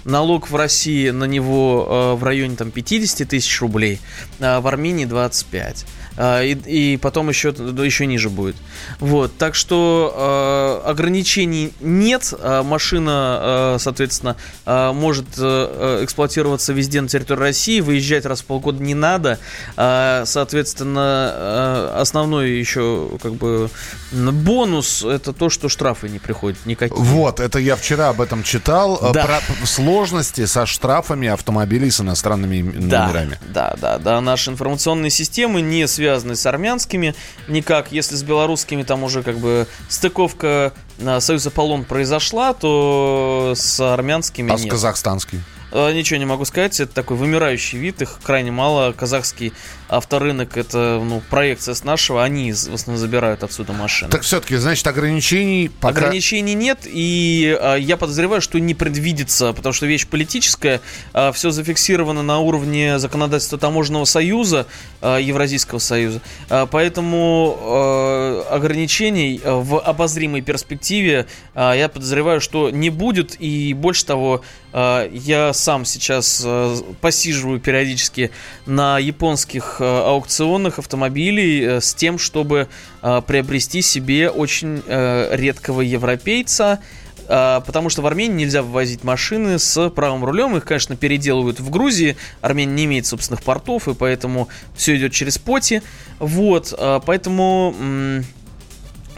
налог 0.08 0.50
в 0.50 0.56
России 0.56 1.10
на 1.10 1.24
него 1.24 1.86
э, 1.88 2.14
в 2.14 2.24
районе 2.24 2.56
там 2.56 2.70
50 2.70 3.28
тысяч 3.28 3.60
рублей, 3.60 4.00
а 4.40 4.60
в 4.60 4.66
Армении 4.66 5.04
25. 5.04 5.86
А, 6.20 6.42
и, 6.42 6.54
и 6.54 6.96
потом 6.96 7.28
еще, 7.28 7.50
еще 7.50 8.04
ниже 8.06 8.28
будет. 8.28 8.56
Вот, 8.98 9.38
так 9.38 9.54
что 9.54 10.82
э, 10.84 10.90
ограничений 10.90 11.72
нет, 11.78 12.34
а 12.40 12.64
машина, 12.64 13.76
э, 13.76 13.76
соответственно, 13.78 14.34
э, 14.66 14.92
может 14.92 15.26
э, 15.38 16.00
эксплуатироваться 16.02 16.72
везде 16.72 17.00
на 17.00 17.06
территории 17.06 17.38
России, 17.38 17.80
выезжать 17.80 18.26
раз 18.26 18.40
в 18.40 18.46
полгода 18.46 18.82
не 18.82 18.94
надо, 18.94 19.38
э, 19.76 20.24
соответственно, 20.26 21.32
э, 21.32 22.00
основной 22.00 22.50
еще 22.50 23.10
как 23.22 23.34
бы 23.34 23.70
бонус 24.10 25.04
это 25.04 25.32
то, 25.32 25.48
что 25.50 25.68
штрафы 25.68 26.08
не 26.08 26.18
приходят 26.18 26.58
никакие. 26.66 27.00
Вот, 27.00 27.38
это 27.38 27.60
я 27.60 27.76
вчера 27.76 28.08
об 28.08 28.20
этом 28.20 28.42
читал, 28.42 28.98
да. 29.12 29.24
про 29.24 29.66
сложности 29.66 30.46
со 30.46 30.66
штрафами 30.66 31.28
автомобилей 31.28 31.92
с 31.92 32.00
иностранными 32.00 32.60
номерами. 32.62 33.38
Да, 33.54 33.76
да, 33.80 33.98
да, 33.98 33.98
да, 33.98 34.20
наши 34.20 34.50
информационные 34.50 35.10
системы 35.10 35.60
не 35.60 35.86
связаны 35.86 36.07
связаны 36.08 36.36
с 36.36 36.46
армянскими 36.46 37.14
никак. 37.48 37.92
Если 37.92 38.16
с 38.16 38.22
белорусскими 38.22 38.82
там 38.82 39.02
уже 39.02 39.22
как 39.22 39.36
бы 39.36 39.66
стыковка 39.90 40.72
на 40.98 41.20
Союз 41.20 41.46
Аполлон 41.46 41.84
произошла, 41.84 42.54
то 42.54 43.52
с 43.54 43.78
армянскими 43.78 44.50
а 44.50 44.56
нет. 44.56 44.66
с 44.66 44.70
казахстанскими? 44.70 45.42
Э, 45.70 45.92
ничего 45.92 46.18
не 46.18 46.24
могу 46.24 46.46
сказать, 46.46 46.80
это 46.80 46.94
такой 46.94 47.18
вымирающий 47.18 47.78
вид, 47.78 48.00
их 48.00 48.20
крайне 48.22 48.50
мало. 48.50 48.92
Казахский 48.92 49.52
авторынок 49.88 50.56
это 50.56 51.00
ну, 51.02 51.22
проекция 51.30 51.74
с 51.74 51.84
нашего, 51.84 52.22
они 52.22 52.52
в 52.52 52.74
основном 52.74 52.98
забирают 52.98 53.42
отсюда 53.42 53.72
машины. 53.72 54.10
Так 54.10 54.22
все-таки, 54.22 54.56
значит, 54.56 54.86
ограничений 54.86 55.70
пока... 55.80 56.00
Ограничений 56.00 56.54
нет, 56.54 56.80
и 56.84 57.56
а, 57.60 57.76
я 57.76 57.96
подозреваю, 57.96 58.40
что 58.40 58.58
не 58.58 58.74
предвидится, 58.74 59.52
потому 59.52 59.72
что 59.72 59.86
вещь 59.86 60.06
политическая, 60.06 60.80
а, 61.12 61.32
все 61.32 61.50
зафиксировано 61.50 62.22
на 62.22 62.38
уровне 62.38 62.98
законодательства 62.98 63.58
Таможенного 63.58 64.04
союза, 64.04 64.66
а, 65.00 65.18
Евразийского 65.18 65.78
союза, 65.78 66.20
а, 66.48 66.66
поэтому 66.66 67.56
а, 67.60 68.46
ограничений 68.50 69.40
в 69.44 69.80
обозримой 69.80 70.42
перспективе 70.42 71.26
а, 71.54 71.72
я 71.72 71.88
подозреваю, 71.88 72.40
что 72.40 72.70
не 72.70 72.90
будет, 72.90 73.36
и 73.40 73.72
больше 73.74 74.04
того, 74.04 74.42
а, 74.72 75.08
я 75.10 75.52
сам 75.52 75.84
сейчас 75.84 76.42
а, 76.44 76.76
посиживаю 77.00 77.58
периодически 77.58 78.30
на 78.66 78.98
японских 78.98 79.77
Э, 79.80 80.02
аукционных 80.06 80.78
автомобилей 80.78 81.62
э, 81.62 81.80
с 81.80 81.94
тем, 81.94 82.18
чтобы 82.18 82.68
э, 83.02 83.22
приобрести 83.26 83.82
себе 83.82 84.30
очень 84.30 84.82
редкого 84.88 85.80
европейца, 85.80 86.80
потому 87.26 87.90
что 87.90 88.00
в 88.02 88.06
Армении 88.06 88.44
нельзя 88.44 88.62
вывозить 88.62 89.04
машины 89.04 89.58
с 89.58 89.90
правым 89.90 90.24
рулем. 90.24 90.56
Их, 90.56 90.64
конечно, 90.64 90.96
переделывают 90.96 91.60
в 91.60 91.68
Грузии. 91.68 92.16
Армения 92.40 92.72
не 92.72 92.84
имеет 92.86 93.06
собственных 93.06 93.42
портов, 93.42 93.86
и 93.86 93.94
поэтому 93.94 94.48
все 94.74 94.96
идет 94.96 95.12
через 95.12 95.36
поти. 95.36 95.82
Вот, 96.18 96.72
поэтому 97.04 97.74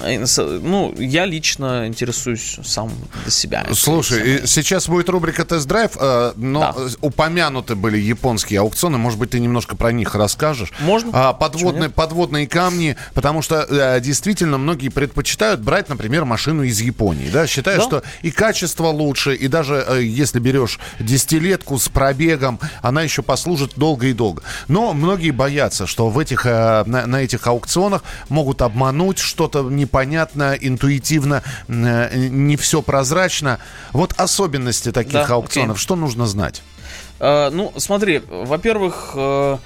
ну, 0.02 0.94
я 0.98 1.24
лично 1.24 1.86
интересуюсь 1.86 2.58
сам 2.64 2.90
для 3.22 3.30
себя. 3.30 3.66
Слушай, 3.72 4.42
сейчас 4.46 4.88
будет 4.88 5.08
рубрика 5.08 5.44
«Тест-драйв», 5.44 5.92
э, 5.98 6.32
но 6.36 6.60
да. 6.60 6.74
упомянуты 7.00 7.74
были 7.74 7.98
японские 7.98 8.60
аукционы. 8.60 8.98
Может 8.98 9.18
быть, 9.18 9.30
ты 9.30 9.40
немножко 9.40 9.76
про 9.76 9.92
них 9.92 10.14
расскажешь? 10.14 10.72
Можно. 10.80 11.10
А, 11.12 11.32
подводные, 11.32 11.90
подводные 11.90 12.46
камни, 12.46 12.96
потому 13.14 13.42
что 13.42 13.66
э, 13.68 14.00
действительно 14.00 14.58
многие 14.58 14.88
предпочитают 14.88 15.60
брать, 15.60 15.88
например, 15.88 16.24
машину 16.24 16.62
из 16.62 16.80
Японии. 16.80 17.28
Да? 17.30 17.46
Считают, 17.46 17.80
да. 17.82 17.86
что 17.86 18.02
и 18.22 18.30
качество 18.30 18.88
лучше, 18.88 19.34
и 19.34 19.48
даже 19.48 19.84
э, 19.86 20.02
если 20.02 20.38
берешь 20.38 20.78
десятилетку 20.98 21.78
с 21.78 21.88
пробегом, 21.88 22.58
она 22.82 23.02
еще 23.02 23.22
послужит 23.22 23.72
долго 23.76 24.06
и 24.06 24.12
долго. 24.12 24.42
Но 24.68 24.92
многие 24.92 25.30
боятся, 25.30 25.86
что 25.86 26.08
в 26.08 26.18
этих, 26.18 26.44
на, 26.44 26.84
на 26.84 27.22
этих 27.22 27.46
аукционах 27.46 28.02
могут 28.28 28.62
обмануть, 28.62 29.18
что-то 29.18 29.62
не 29.62 29.86
непонятно, 29.90 30.56
интуитивно, 30.60 31.42
э, 31.68 32.28
не 32.28 32.56
все 32.56 32.80
прозрачно. 32.80 33.58
Вот 33.92 34.14
особенности 34.16 34.92
таких 34.92 35.12
да, 35.12 35.26
аукционов, 35.26 35.76
окей. 35.76 35.82
что 35.82 35.96
нужно 35.96 36.26
знать? 36.26 36.62
А, 37.18 37.50
ну, 37.50 37.72
смотри, 37.76 38.22
во-первых, 38.28 39.12
э, 39.14 39.58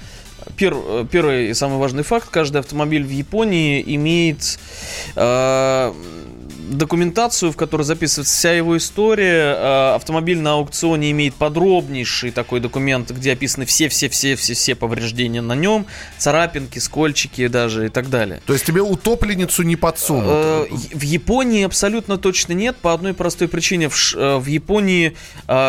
Пер, 0.57 0.75
первый 1.11 1.49
и 1.49 1.53
самый 1.53 1.79
важный 1.79 2.03
факт, 2.03 2.29
каждый 2.29 2.57
автомобиль 2.57 3.03
в 3.03 3.09
Японии 3.09 3.83
имеет 3.95 4.59
э, 5.15 5.93
документацию, 6.69 7.51
в 7.51 7.55
которой 7.55 7.83
записывается 7.83 8.33
вся 8.33 8.53
его 8.53 8.77
история. 8.77 9.55
А, 9.57 9.95
автомобиль 9.95 10.39
на 10.39 10.53
аукционе 10.53 11.11
имеет 11.11 11.35
подробнейший 11.35 12.31
такой 12.31 12.59
документ, 12.59 13.11
где 13.11 13.33
описаны 13.33 13.65
все-все-все-все-все 13.65 14.75
повреждения 14.75 15.41
на 15.41 15.53
нем, 15.53 15.85
царапинки, 16.17 16.79
скольчики 16.79 17.47
даже 17.47 17.87
и 17.87 17.89
так 17.89 18.09
далее. 18.09 18.41
То 18.45 18.53
есть 18.53 18.65
тебе 18.65 18.81
утопленницу 18.81 19.63
не 19.63 19.75
подсунут? 19.75 20.25
Э, 20.27 20.65
в 20.69 21.01
Японии 21.01 21.63
абсолютно 21.63 22.17
точно 22.17 22.53
нет, 22.53 22.77
по 22.77 22.93
одной 22.93 23.13
простой 23.13 23.47
причине. 23.47 23.89
В, 23.89 24.15
э, 24.15 24.41
Японии 24.45 25.15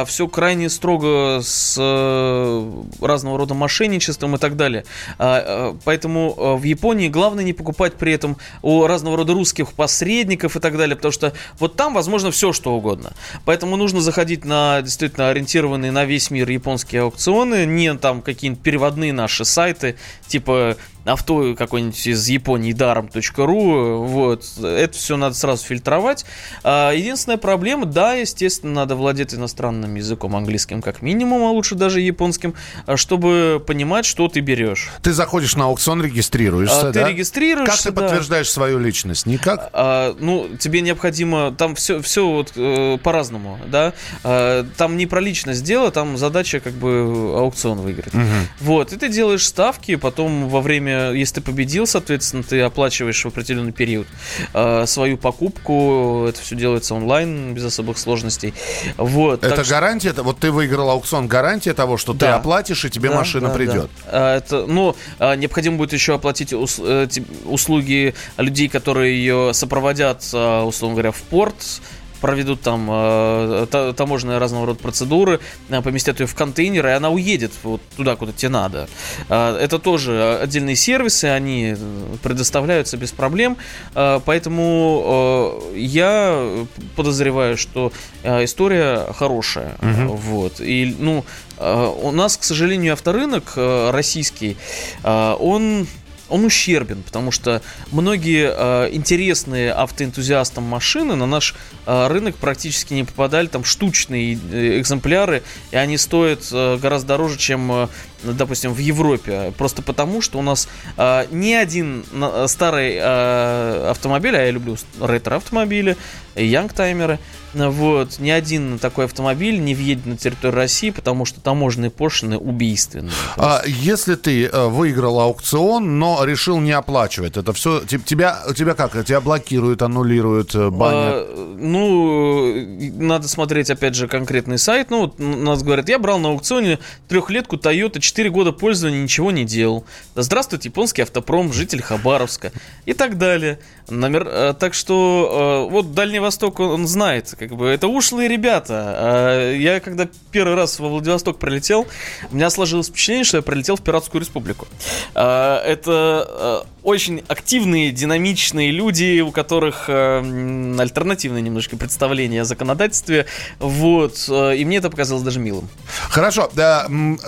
все 0.06 0.28
крайне 0.28 0.70
строго 0.70 1.40
с 1.42 1.76
э, 1.78 2.82
разного 3.00 3.38
рода 3.38 3.54
мошенничеством 3.54 4.36
и 4.36 4.38
так 4.38 4.56
далее. 4.56 4.84
Поэтому 5.18 6.56
в 6.56 6.62
Японии 6.62 7.08
главное 7.08 7.44
не 7.44 7.52
покупать 7.52 7.94
при 7.94 8.12
этом 8.12 8.36
у 8.62 8.86
разного 8.86 9.16
рода 9.16 9.32
русских 9.32 9.72
посредников 9.72 10.56
и 10.56 10.60
так 10.60 10.76
далее 10.76 10.85
далее, 10.86 10.96
потому 10.96 11.12
что 11.12 11.32
вот 11.58 11.76
там 11.76 11.94
возможно 11.94 12.30
все, 12.30 12.52
что 12.52 12.74
угодно. 12.74 13.12
Поэтому 13.44 13.76
нужно 13.76 14.00
заходить 14.00 14.44
на 14.44 14.82
действительно 14.82 15.28
ориентированные 15.28 15.92
на 15.92 16.04
весь 16.04 16.30
мир 16.30 16.48
японские 16.48 17.02
аукционы, 17.02 17.66
не 17.66 17.94
там 17.94 18.22
какие-нибудь 18.22 18.62
переводные 18.62 19.12
наши 19.12 19.44
сайты, 19.44 19.96
типа 20.26 20.76
авто 21.06 21.54
какой-нибудь 21.54 22.06
из 22.06 22.28
Японии 22.28 22.72
даром.ру, 22.72 24.04
вот, 24.04 24.44
это 24.62 24.96
все 24.96 25.16
надо 25.16 25.34
сразу 25.34 25.64
фильтровать. 25.64 26.24
А, 26.64 26.92
единственная 26.92 27.38
проблема, 27.38 27.86
да, 27.86 28.14
естественно, 28.14 28.72
надо 28.72 28.96
владеть 28.96 29.34
иностранным 29.34 29.94
языком, 29.94 30.36
английским 30.36 30.82
как 30.82 31.02
минимум, 31.02 31.44
а 31.44 31.50
лучше 31.50 31.74
даже 31.74 32.00
японским, 32.00 32.54
а, 32.86 32.96
чтобы 32.96 33.62
понимать, 33.66 34.04
что 34.04 34.28
ты 34.28 34.40
берешь. 34.40 34.90
Ты 35.02 35.12
заходишь 35.12 35.56
на 35.56 35.66
аукцион, 35.66 36.02
регистрируешься, 36.02 36.88
а, 36.88 36.92
да? 36.92 37.04
Ты 37.04 37.10
регистрируешься, 37.12 37.76
Как 37.76 37.82
ты 37.82 37.92
да. 37.92 38.02
подтверждаешь 38.02 38.50
свою 38.50 38.78
личность? 38.78 39.26
Никак? 39.26 39.70
А, 39.72 40.16
ну, 40.18 40.48
тебе 40.58 40.80
необходимо, 40.80 41.54
там 41.56 41.74
все, 41.74 42.00
все 42.02 42.26
вот 42.26 42.52
э, 42.56 42.98
по-разному, 43.02 43.58
да, 43.66 43.92
а, 44.24 44.66
там 44.76 44.96
не 44.96 45.06
про 45.06 45.20
личность 45.20 45.62
дело, 45.62 45.90
там 45.90 46.16
задача 46.16 46.60
как 46.60 46.72
бы 46.72 47.34
аукцион 47.36 47.78
выиграть. 47.78 48.14
Угу. 48.14 48.24
Вот, 48.60 48.92
и 48.92 48.96
ты 48.96 49.08
делаешь 49.08 49.46
ставки, 49.46 49.96
потом 49.96 50.48
во 50.48 50.60
время 50.60 50.95
если 51.14 51.36
ты 51.36 51.40
победил, 51.40 51.86
соответственно, 51.86 52.42
ты 52.42 52.60
оплачиваешь 52.60 53.22
в 53.24 53.28
определенный 53.28 53.72
период 53.72 54.06
э, 54.54 54.84
свою 54.86 55.16
покупку. 55.16 56.26
Это 56.28 56.40
все 56.40 56.56
делается 56.56 56.94
онлайн, 56.94 57.54
без 57.54 57.64
особых 57.64 57.98
сложностей. 57.98 58.54
Вот, 58.96 59.44
это 59.44 59.64
гарантия, 59.64 60.12
что... 60.12 60.22
вот 60.22 60.38
ты 60.38 60.50
выиграл 60.50 60.90
аукцион, 60.90 61.28
гарантия 61.28 61.74
того, 61.74 61.96
что 61.96 62.12
да. 62.12 62.18
ты 62.18 62.32
оплатишь, 62.32 62.84
и 62.84 62.90
тебе 62.90 63.10
да, 63.10 63.16
машина 63.16 63.48
да, 63.48 63.54
придет. 63.54 63.90
Да. 64.04 64.10
А, 64.32 64.36
это, 64.36 64.66
ну, 64.66 64.96
а, 65.18 65.36
необходимо 65.36 65.76
будет 65.76 65.92
еще 65.92 66.14
оплатить 66.14 66.52
ус, 66.52 66.76
э, 66.78 67.08
услуги 67.44 68.14
людей, 68.36 68.68
которые 68.68 69.16
ее 69.16 69.52
сопроводят, 69.54 70.22
условно 70.24 70.94
говоря, 70.94 71.12
в 71.12 71.20
порт, 71.22 71.80
проведут 72.26 72.60
там 72.60 72.88
э, 72.90 73.92
таможенные 73.96 74.38
разного 74.38 74.66
рода 74.66 74.80
процедуры, 74.80 75.38
э, 75.68 75.80
поместят 75.80 76.18
ее 76.18 76.26
в 76.26 76.34
контейнер, 76.34 76.84
и 76.84 76.90
она 76.90 77.10
уедет 77.10 77.52
вот 77.62 77.80
туда, 77.96 78.16
куда 78.16 78.32
тебе 78.32 78.48
надо. 78.48 78.88
Э, 79.28 79.56
это 79.56 79.78
тоже 79.78 80.40
отдельные 80.42 80.74
сервисы, 80.74 81.26
они 81.26 81.76
предоставляются 82.24 82.96
без 82.96 83.12
проблем, 83.12 83.56
э, 83.94 84.18
поэтому 84.24 85.60
э, 85.72 85.78
я 85.78 86.66
подозреваю, 86.96 87.56
что 87.56 87.92
э, 88.24 88.42
история 88.42 89.06
хорошая. 89.12 89.76
Угу. 89.80 90.16
Вот. 90.16 90.60
И, 90.60 90.96
ну, 90.98 91.24
э, 91.58 91.92
у 92.02 92.10
нас, 92.10 92.36
к 92.36 92.42
сожалению, 92.42 92.94
авторынок 92.94 93.52
э, 93.54 93.90
российский, 93.92 94.56
э, 95.04 95.36
он 95.38 95.86
он 96.28 96.44
ущербен, 96.44 97.02
потому 97.02 97.30
что 97.30 97.62
многие 97.92 98.52
э, 98.54 98.88
интересные 98.92 99.72
автоэнтузиастам 99.72 100.64
машины 100.64 101.14
на 101.14 101.26
наш 101.26 101.54
э, 101.86 102.06
рынок 102.08 102.36
практически 102.36 102.94
не 102.94 103.04
попадали, 103.04 103.46
там 103.46 103.64
штучные 103.64 104.38
э, 104.50 104.80
экземпляры, 104.80 105.42
и 105.70 105.76
они 105.76 105.98
стоят 105.98 106.48
э, 106.52 106.78
гораздо 106.78 107.08
дороже, 107.08 107.38
чем 107.38 107.70
э, 107.70 107.88
допустим, 108.32 108.72
в 108.72 108.78
Европе, 108.78 109.52
просто 109.56 109.82
потому, 109.82 110.20
что 110.22 110.38
у 110.38 110.42
нас 110.42 110.68
э, 110.96 111.26
ни 111.30 111.52
один 111.52 112.04
старый 112.46 112.94
э, 112.96 113.90
автомобиль, 113.90 114.36
а 114.36 114.44
я 114.44 114.50
люблю 114.50 114.76
ретро-автомобили, 115.00 115.96
янгтаймеры, 116.34 117.18
вот, 117.54 118.18
ни 118.18 118.30
один 118.30 118.78
такой 118.78 119.06
автомобиль 119.06 119.58
не 119.62 119.74
въедет 119.74 120.06
на 120.06 120.16
территорию 120.16 120.56
России, 120.56 120.90
потому 120.90 121.24
что 121.24 121.40
таможенные 121.40 121.90
пошлины 121.90 122.36
убийственные. 122.36 123.12
А 123.36 123.62
если 123.64 124.14
ты 124.14 124.46
э, 124.46 124.66
выиграл 124.66 125.20
аукцион, 125.20 125.98
но 125.98 126.22
решил 126.24 126.58
не 126.60 126.72
оплачивать, 126.72 127.36
это 127.36 127.52
все 127.52 127.80
тебя 127.80 128.42
тебя 128.54 128.74
как? 128.74 128.92
Тебя 129.04 129.20
блокируют, 129.20 129.82
аннулируют, 129.82 130.54
э, 130.54 130.70
банят? 130.70 131.14
А, 131.14 131.56
ну, 131.58 132.54
надо 132.98 133.28
смотреть, 133.28 133.70
опять 133.70 133.94
же, 133.94 134.08
конкретный 134.08 134.58
сайт. 134.58 134.90
Ну, 134.90 135.00
вот 135.02 135.18
нас 135.18 135.62
говорят, 135.62 135.88
я 135.88 135.98
брал 135.98 136.18
на 136.18 136.28
аукционе 136.30 136.78
трехлетку 137.08 137.56
Toyota, 137.56 138.00
4 138.00 138.15
года 138.24 138.52
пользования, 138.52 139.02
ничего 139.02 139.30
не 139.30 139.44
делал. 139.44 139.84
Да 140.14 140.22
здравствуйте, 140.22 140.68
японский 140.68 141.02
автопром, 141.02 141.52
житель 141.52 141.82
Хабаровска 141.82 142.52
и 142.84 142.92
так 142.92 143.18
далее. 143.18 143.58
Номер, 143.88 144.26
э, 144.26 144.54
так 144.58 144.74
что 144.74 145.66
э, 145.68 145.72
вот 145.72 145.94
Дальний 145.94 146.18
Восток, 146.18 146.58
он, 146.60 146.86
знает, 146.88 147.34
как 147.38 147.54
бы, 147.54 147.66
это 147.66 147.86
ушлые 147.86 148.28
ребята. 148.28 148.94
А 148.98 149.52
Я 149.52 149.80
когда 149.80 150.08
первый 150.32 150.56
раз 150.56 150.80
во 150.80 150.88
Владивосток 150.88 151.38
прилетел, 151.38 151.86
у 152.30 152.34
меня 152.34 152.50
сложилось 152.50 152.88
впечатление, 152.88 153.24
что 153.24 153.36
я 153.36 153.42
прилетел 153.42 153.76
в 153.76 153.82
Пиратскую 153.82 154.20
Республику. 154.20 154.66
А, 155.14 155.62
Это 155.64 156.64
э, 156.66 156.68
очень 156.82 157.22
активные, 157.28 157.92
динамичные 157.92 158.70
люди, 158.70 159.20
у 159.20 159.30
которых 159.32 159.88
альтернативное 159.88 161.40
немножко 161.40 161.76
представление 161.76 162.42
о 162.42 162.44
законодательстве. 162.44 163.26
Вот. 163.58 164.28
И 164.28 164.64
мне 164.64 164.76
это 164.76 164.88
показалось 164.88 165.24
даже 165.24 165.40
милым. 165.40 165.68
Хорошо, 166.08 166.50
да, 166.54 166.86
м, 166.88 167.18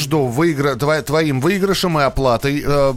между 0.00 0.24
выигра... 0.24 0.74
тво- 0.74 1.02
твоим 1.02 1.40
выигрышем 1.40 1.98
и 1.98 2.02
оплатой 2.02 2.62
э, 2.66 2.94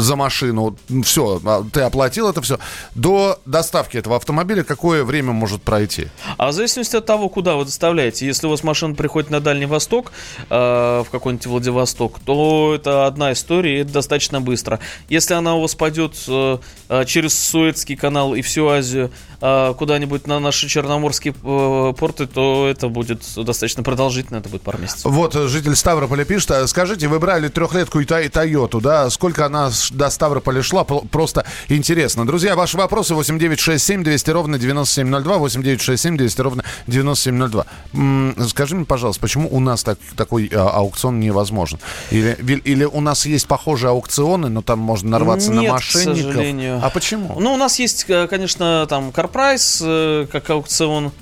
за 0.00 0.16
машину, 0.16 0.76
все, 1.04 1.40
ты 1.72 1.82
оплатил 1.82 2.28
это 2.28 2.40
все, 2.40 2.58
до 2.94 3.38
доставки 3.44 3.96
этого 3.98 4.16
автомобиля 4.16 4.64
какое 4.64 5.04
время 5.04 5.32
может 5.32 5.62
пройти? 5.62 6.08
А 6.38 6.48
в 6.48 6.52
зависимости 6.52 6.96
от 6.96 7.06
того, 7.06 7.28
куда 7.28 7.56
вы 7.56 7.64
доставляете, 7.64 8.26
если 8.26 8.46
у 8.46 8.50
вас 8.50 8.62
машина 8.64 8.94
приходит 8.94 9.30
на 9.30 9.40
Дальний 9.40 9.66
Восток, 9.66 10.12
э, 10.48 10.54
в 10.54 11.10
какой-нибудь 11.10 11.46
Владивосток, 11.46 12.18
то 12.24 12.72
это 12.74 13.06
одна 13.06 13.32
история, 13.32 13.78
и 13.78 13.82
это 13.82 13.92
достаточно 13.92 14.40
быстро. 14.40 14.80
Если 15.08 15.34
она 15.34 15.54
у 15.54 15.60
вас 15.60 15.74
пойдет 15.74 16.14
э, 16.26 16.58
э, 16.88 17.04
через 17.04 17.38
Суэцкий 17.38 17.96
канал 17.96 18.34
и 18.34 18.42
всю 18.42 18.66
Азию 18.68 19.10
э, 19.40 19.74
куда-нибудь 19.76 20.26
на 20.26 20.40
наши 20.40 20.68
черноморские 20.68 21.34
э, 21.34 21.94
порты, 21.98 22.26
то 22.26 22.66
это 22.66 22.88
будет 22.88 23.22
достаточно 23.36 23.82
продолжительно, 23.82 24.38
это 24.38 24.48
будет 24.48 24.62
пару 24.62 24.78
месяцев. 24.78 25.04
Вот 25.04 25.34
э, 25.36 25.48
житель 25.48 25.76
Ставрополя 25.76 25.97
пишет, 26.24 26.50
а, 26.50 26.66
скажите, 26.66 27.08
вы 27.08 27.18
брали 27.18 27.48
трехлетку 27.48 28.00
и 28.00 28.04
Тойоту, 28.04 28.80
да, 28.80 29.10
сколько 29.10 29.46
она 29.46 29.70
до 29.90 30.10
Ставрополя 30.10 30.62
шла, 30.62 30.84
просто 30.84 31.44
интересно. 31.68 32.26
Друзья, 32.26 32.54
ваши 32.54 32.76
вопросы 32.76 33.14
8967 33.14 34.04
200 34.04 34.30
ровно 34.30 34.58
9702, 34.58 35.38
8967 35.38 36.16
200 36.16 36.40
ровно 36.40 36.64
9702. 36.86 37.66
М, 37.94 38.36
Скажи 38.48 38.76
мне, 38.76 38.84
пожалуйста, 38.84 39.20
почему 39.20 39.48
у 39.50 39.60
нас 39.60 39.82
так, 39.82 39.98
такой 40.16 40.50
а, 40.52 40.68
аукцион 40.70 41.20
невозможен? 41.20 41.78
Или, 42.10 42.36
или 42.64 42.84
у 42.84 43.00
нас 43.00 43.26
есть 43.26 43.46
похожие 43.46 43.90
аукционы, 43.90 44.48
но 44.48 44.62
там 44.62 44.78
можно 44.78 45.10
нарваться 45.10 45.52
на 45.52 45.60
Нет, 45.60 45.72
мошенников? 45.72 46.14
к 46.14 46.26
сожалению. 46.26 46.80
А 46.82 46.90
почему? 46.90 47.40
Ну, 47.40 47.54
у 47.54 47.56
нас 47.56 47.78
есть, 47.78 48.04
э, 48.08 48.26
конечно, 48.28 48.86
там 48.88 49.12
Карпрайс, 49.12 49.80
э, 49.84 50.26
как 50.30 50.50
аукцион, 50.50 51.12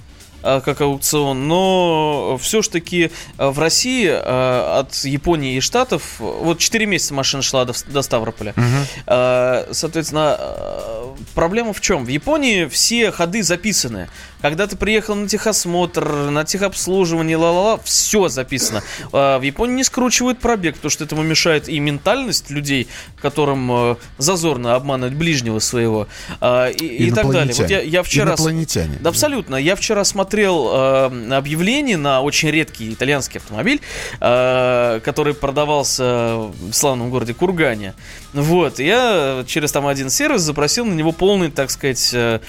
как 0.65 0.81
аукцион, 0.81 1.49
но 1.49 2.39
все 2.41 2.63
ж 2.63 2.69
таки 2.69 3.11
в 3.37 3.59
России 3.59 4.07
э, 4.09 4.79
от 4.81 4.95
Японии 5.05 5.57
и 5.57 5.61
Штатов 5.61 6.03
вот 6.19 6.59
4 6.59 6.87
месяца 6.87 7.15
машина 7.15 7.43
шла 7.43 7.65
до, 7.65 7.75
до 7.87 8.03
Ставрополя. 8.03 8.55
Э, 9.07 9.67
Соответственно, 9.73 10.37
э, 10.39 11.06
проблема 11.35 11.73
в 11.73 11.81
чем? 11.81 12.05
В 12.05 12.09
Японии 12.09 12.67
все 12.67 13.11
ходы 13.11 13.43
записаны. 13.43 14.09
Когда 14.43 14.67
ты 14.67 14.77
приехал 14.77 15.15
на 15.15 15.29
техосмотр, 15.29 16.31
на 16.31 16.45
техобслуживание, 16.45 17.37
ла-ла-ла, 17.37 17.79
все 17.83 18.29
записано. 18.29 18.83
А 19.13 19.39
В 19.39 19.43
Японии 19.43 19.77
не 19.77 19.85
скручивают 19.85 20.39
пробег, 20.39 20.77
потому 20.77 20.91
что 20.91 21.05
этому 21.05 21.23
мешает 21.23 21.69
и 21.69 21.79
ментальность 21.81 22.51
людей, 22.51 22.87
которым 23.21 23.71
э, 23.73 23.97
зазорно 24.19 24.75
обманывать 24.75 25.15
ближнего 25.15 25.59
своего, 25.59 26.07
а, 26.41 26.69
и, 26.69 26.85
и 26.85 27.11
так 27.11 27.31
далее. 27.31 27.55
Вот 27.55 27.71
я, 27.71 27.81
я 27.81 28.03
вчера... 28.03 28.29
Инопланетяне. 28.31 28.99
Да, 29.01 29.11
абсолютно. 29.11 29.57
Я 29.57 29.75
вчера 29.75 30.05
смотрел 30.05 30.71
э, 30.71 31.33
объявление 31.33 31.97
на 31.97 32.21
очень 32.21 32.51
редкий 32.51 32.93
итальянский 32.93 33.41
автомобиль, 33.41 33.81
э, 34.21 35.01
который 35.03 35.35
продавался 35.35 36.37
в 36.37 36.73
славном 36.73 37.11
городе 37.11 37.35
Кургане. 37.35 37.95
Вот, 38.37 38.79
я 38.81 39.45
через 39.47 39.73
там 39.73 39.87
один 39.87 40.11
сервис 40.11 40.43
запросил 40.43 40.85
на 40.85 40.93
него 40.93 41.13
полный, 41.13 41.51
так 41.51 41.71
сказать, 41.71 42.11
э, 42.13 42.41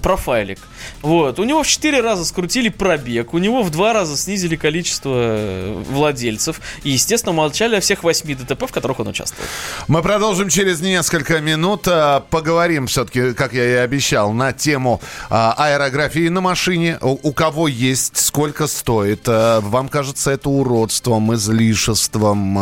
профайлик. 0.00 0.60
Вот, 1.02 1.40
у 1.40 1.44
него 1.44 1.64
в 1.64 1.66
4 1.66 2.00
раза 2.00 2.24
скрутили 2.24 2.68
пробег, 2.68 3.34
у 3.34 3.38
него 3.38 3.62
в 3.62 3.70
2 3.70 3.92
раза 3.92 4.16
снизили 4.16 4.54
количество 4.54 5.12
э, 5.14 5.82
владельцев. 5.90 6.60
И, 6.84 6.90
естественно, 6.90 7.32
молчали 7.32 7.74
о 7.74 7.80
всех 7.80 8.04
8 8.04 8.36
ДТП, 8.36 8.68
в 8.68 8.72
которых 8.72 9.00
он 9.00 9.08
участвовал. 9.08 9.44
Мы 9.88 10.00
продолжим 10.02 10.48
через 10.48 10.80
несколько 10.80 11.40
минут. 11.40 11.88
А, 11.88 12.20
Поговорим 12.20 12.86
все-таки, 12.86 13.32
как 13.32 13.52
я 13.52 13.64
и 13.64 13.74
обещал, 13.74 14.32
на 14.32 14.52
тему 14.52 15.00
аэрографии 15.28 16.28
на 16.28 16.40
машине. 16.40 16.98
У, 17.00 17.32
кого 17.32 17.66
есть, 17.66 18.16
сколько 18.16 18.68
стоит. 18.68 19.26
Вам 19.26 19.88
кажется 19.88 20.30
это 20.30 20.48
уродством, 20.48 21.34
излишеством? 21.34 22.54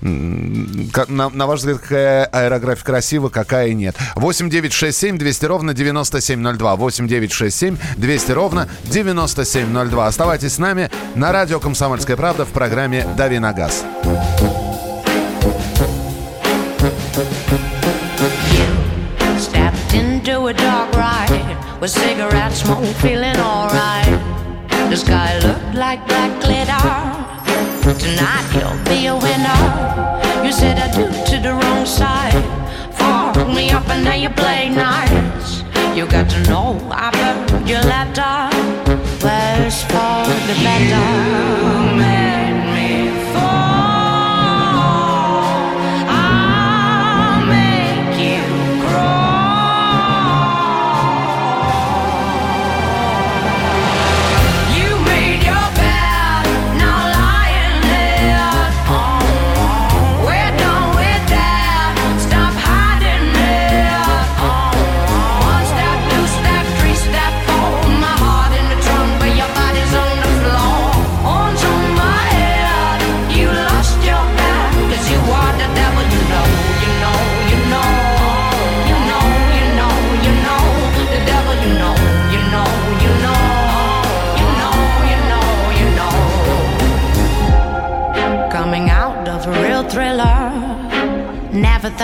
На 0.00 1.46
ваш 1.46 1.60
взгляд, 1.60 1.73
какая 1.78 2.24
аэрография 2.26 2.84
красива, 2.84 3.28
какая 3.28 3.72
нет? 3.74 3.96
8 4.16 4.50
9 4.50 4.72
6 4.72 4.96
7 4.96 5.18
200 5.18 5.44
ровно 5.46 5.74
9702. 5.74 6.76
8 6.76 7.08
9 7.08 7.32
6 7.32 7.56
7 7.56 7.76
200 7.96 8.32
ровно 8.32 8.68
9702. 8.84 10.06
Оставайтесь 10.06 10.54
с 10.54 10.58
нами 10.58 10.90
на 11.14 11.32
радио 11.32 11.60
«Комсомольская 11.60 12.16
правда» 12.16 12.44
в 12.44 12.50
программе 12.50 13.06
«Дави 13.16 13.38
на 13.38 13.52
газ». 13.52 13.84
The 24.90 24.96
sky 24.96 25.38
looked 25.40 25.74
like 25.74 26.06
black 26.06 26.30
glitter. 26.40 26.78
Tonight 27.98 28.46
you'll 28.54 28.78
be 28.84 29.06
a 29.06 29.16
winner. 29.16 30.44
You 30.44 30.52
said 30.52 30.78
I 30.78 30.88
do 30.92 31.04
to 31.08 31.10
the 31.10 31.20
wrong 31.20 31.33
side. 31.94 32.42
Fuck 32.98 33.36
me 33.48 33.70
up 33.70 33.88
and 33.88 34.04
now 34.04 34.14
you 34.14 34.30
play 34.30 34.68
nice. 34.68 35.62
You 35.96 36.06
got 36.06 36.28
to 36.30 36.40
know 36.50 36.66
I 36.90 37.10
burned 37.18 37.68
your 37.68 37.84
letter. 37.94 38.34
Worse 39.22 39.80
for 39.92 40.18
the 40.48 40.56
better. 40.66 41.04
You 41.98 42.53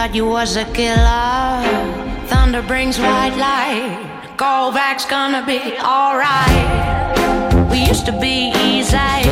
thought 0.01 0.15
you 0.15 0.25
was 0.25 0.57
a 0.57 0.65
killer. 0.73 1.61
Thunder 2.29 2.63
brings 2.63 2.99
white 2.99 3.37
light. 3.37 4.33
Go 4.39 4.73
back's 4.73 5.05
gonna 5.05 5.45
be 5.45 5.61
alright. 5.77 7.71
We 7.71 7.85
used 7.85 8.07
to 8.07 8.13
be 8.13 8.51
easy, 8.65 9.23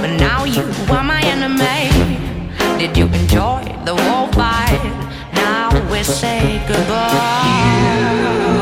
but 0.00 0.12
now 0.28 0.44
you 0.44 0.64
are 0.88 1.04
my 1.04 1.20
enemy. 1.34 1.90
Did 2.78 2.96
you 2.96 3.04
enjoy 3.20 3.60
the 3.84 3.94
war 4.06 4.32
fight? 4.32 4.82
Now 5.34 5.68
we 5.92 6.02
say 6.02 6.64
goodbye. 6.66 8.61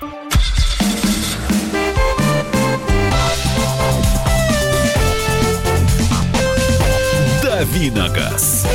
Давиногаз. 7.95 8.65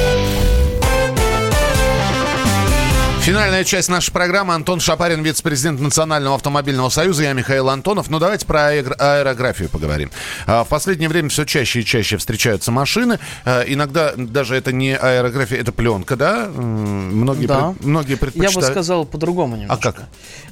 Финальная 3.23 3.65
часть 3.65 3.89
нашей 3.89 4.13
программы. 4.13 4.55
Антон 4.55 4.79
Шапарин, 4.79 5.21
вице-президент 5.25 5.81
Национального 5.81 6.37
автомобильного 6.37 6.91
союза. 6.91 7.25
Я 7.25 7.33
Михаил 7.33 7.69
Антонов. 7.71 8.09
Ну, 8.09 8.21
давайте 8.21 8.47
про 8.47 8.73
аэро- 8.73 8.95
аэрографию 8.97 9.69
поговорим. 9.69 10.13
А, 10.47 10.63
В 10.63 10.69
последнее 10.69 11.09
время 11.09 11.29
все 11.29 11.45
чаще 11.45 11.81
и 11.81 11.85
чаще 11.85 12.19
встречаются 12.19 12.71
машины. 12.71 13.19
А, 13.45 13.63
Иногда 13.63 14.13
даже 14.17 14.55
это 14.55 14.71
не 14.71 14.95
аэрография, 14.97 15.59
это 15.59 15.73
пленка, 15.73 16.15
да? 16.15 16.47
Многие, 16.47 17.47
Да. 17.49 17.71
пред- 17.73 17.85
многие 17.85 18.11
Я 18.13 18.17
предпочитают. 18.17 18.55
бы 18.55 18.63
сказал 18.63 19.05
по-другому 19.05 19.57
немножко. 19.57 19.89
А 19.89 19.93
как? 19.93 20.03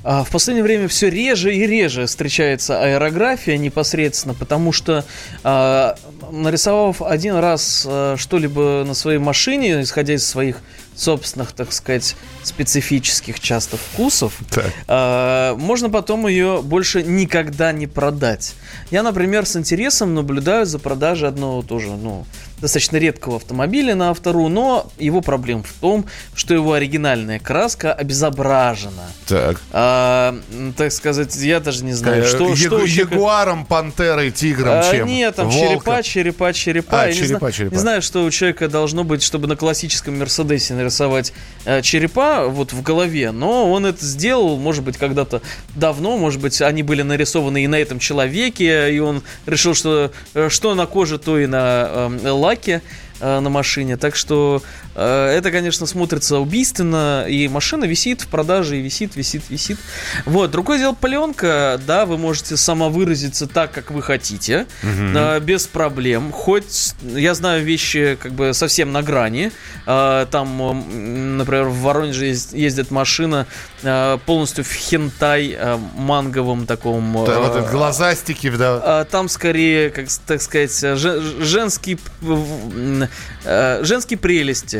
А, 0.02 0.24
В 0.24 0.30
последнее 0.30 0.64
время 0.64 0.88
все 0.88 1.08
реже 1.08 1.54
и 1.54 1.64
реже 1.68 2.06
встречается 2.06 2.82
аэрография 2.82 3.56
непосредственно, 3.56 4.34
потому 4.34 4.72
что 4.72 5.04
а, 5.44 5.94
нарисовав 6.42 7.02
один 7.02 7.36
раз 7.36 7.84
а, 7.88 8.16
что-либо 8.16 8.84
на 8.86 8.94
своей 8.94 9.18
машине, 9.18 9.82
исходя 9.82 10.14
из 10.14 10.26
своих 10.26 10.56
собственных, 10.96 11.52
так 11.52 11.72
сказать, 11.72 12.14
специфических 12.42 13.40
часто 13.40 13.76
вкусов, 13.76 14.34
Так. 14.50 14.72
а, 14.86 15.56
можно 15.56 15.90
потом 15.90 16.26
ее 16.26 16.60
больше 16.62 17.02
никогда 17.02 17.72
не 17.72 17.86
продать. 17.86 18.54
Я, 18.90 19.02
например, 19.02 19.46
с 19.46 19.56
интересом 19.56 20.14
наблюдаю 20.14 20.66
за 20.66 20.78
продажей 20.78 21.28
одного 21.28 21.62
тоже, 21.62 21.88
ну, 21.90 22.26
достаточно 22.60 22.96
редкого 22.96 23.36
автомобиля 23.36 23.94
на 23.94 24.10
автору, 24.10 24.48
но 24.48 24.90
его 24.98 25.20
проблема 25.20 25.62
в 25.62 25.72
том, 25.80 26.06
что 26.34 26.54
его 26.54 26.72
оригинальная 26.72 27.38
краска 27.38 27.92
обезображена. 27.92 29.04
Так. 29.26 29.60
А, 29.72 30.38
так 30.76 30.92
сказать, 30.92 31.34
я 31.36 31.60
даже 31.60 31.84
не 31.84 31.92
знаю, 31.92 32.22
Э, 32.24 32.26
что, 32.26 32.48
Ягу- 32.48 32.56
что 32.56 32.84
Ягуаром, 32.84 33.64
пантерой, 33.66 34.30
тигром, 34.30 34.74
А, 34.82 34.90
чем? 34.90 35.06
Нет, 35.06 35.36
там 35.36 35.48
Волком? 35.50 35.68
черепа, 35.68 36.02
черепа, 36.02 36.52
черепа. 36.52 37.02
А, 37.02 37.06
Я 37.06 37.12
не 37.12 37.18
черепа, 37.18 37.38
зна- 37.38 37.52
черепа. 37.52 37.74
Не 37.74 37.80
знаю, 37.80 38.02
что 38.02 38.24
у 38.24 38.30
человека 38.30 38.68
должно 38.68 39.04
быть, 39.04 39.22
чтобы 39.22 39.46
на 39.46 39.56
классическом 39.56 40.18
Мерседесе 40.18 40.74
нарисовать 40.74 41.32
э, 41.64 41.82
черепа 41.82 42.46
вот 42.48 42.72
в 42.72 42.82
голове, 42.82 43.30
но 43.32 43.70
он 43.70 43.86
это 43.86 44.04
сделал, 44.04 44.56
может 44.58 44.84
быть, 44.84 44.96
когда-то 44.96 45.42
давно, 45.74 46.16
может 46.16 46.40
быть, 46.40 46.60
они 46.62 46.82
были 46.82 47.02
нарисованы 47.02 47.64
и 47.64 47.66
на 47.66 47.76
этом 47.76 47.98
человеке, 47.98 48.94
и 48.94 48.98
он 49.00 49.22
решил, 49.46 49.74
что 49.74 50.12
э, 50.34 50.48
что 50.50 50.74
на 50.74 50.86
коже, 50.86 51.18
то 51.18 51.38
и 51.38 51.46
на 51.46 52.08
э, 52.22 52.32
лаке 52.44 52.82
э, 53.20 53.40
на 53.40 53.50
машине. 53.50 53.96
Так 53.96 54.16
что 54.16 54.62
это, 55.00 55.50
конечно, 55.50 55.86
смотрится 55.86 56.38
убийственно, 56.38 57.24
и 57.28 57.48
машина 57.48 57.84
висит 57.84 58.22
в 58.22 58.28
продаже, 58.28 58.78
и 58.78 58.80
висит, 58.82 59.16
висит, 59.16 59.42
висит. 59.50 59.78
Вот, 60.24 60.50
другое 60.50 60.78
дело, 60.78 60.92
пленка, 60.94 61.80
да, 61.86 62.06
вы 62.06 62.16
можете 62.18 62.56
самовыразиться 62.56 63.46
так, 63.46 63.72
как 63.72 63.90
вы 63.90 64.02
хотите, 64.02 64.66
э, 64.82 65.40
без 65.40 65.66
проблем. 65.66 66.30
Хоть 66.32 66.94
я 67.02 67.34
знаю 67.34 67.64
вещи 67.64 68.16
как 68.20 68.32
бы 68.32 68.54
совсем 68.54 68.92
на 68.92 69.02
грани. 69.02 69.50
Э, 69.86 70.26
Там, 70.30 71.36
например, 71.38 71.64
в 71.64 71.80
Воронеже 71.80 72.26
ездит 72.26 72.90
машина 72.90 73.46
э, 73.82 74.18
полностью 74.26 74.64
в 74.64 74.72
хентай 74.72 75.54
э, 75.58 75.78
манговом 75.96 76.66
таком. 76.66 77.24
Да, 77.26 77.40
вот 77.40 77.56
э, 77.56 77.70
глазастики, 77.70 78.50
да. 78.50 79.04
Там 79.04 79.28
скорее, 79.28 79.90
как 79.90 80.06
так 80.26 80.40
сказать, 80.40 80.78
же- 80.98 81.20
женский, 81.40 81.98
м, 82.22 83.08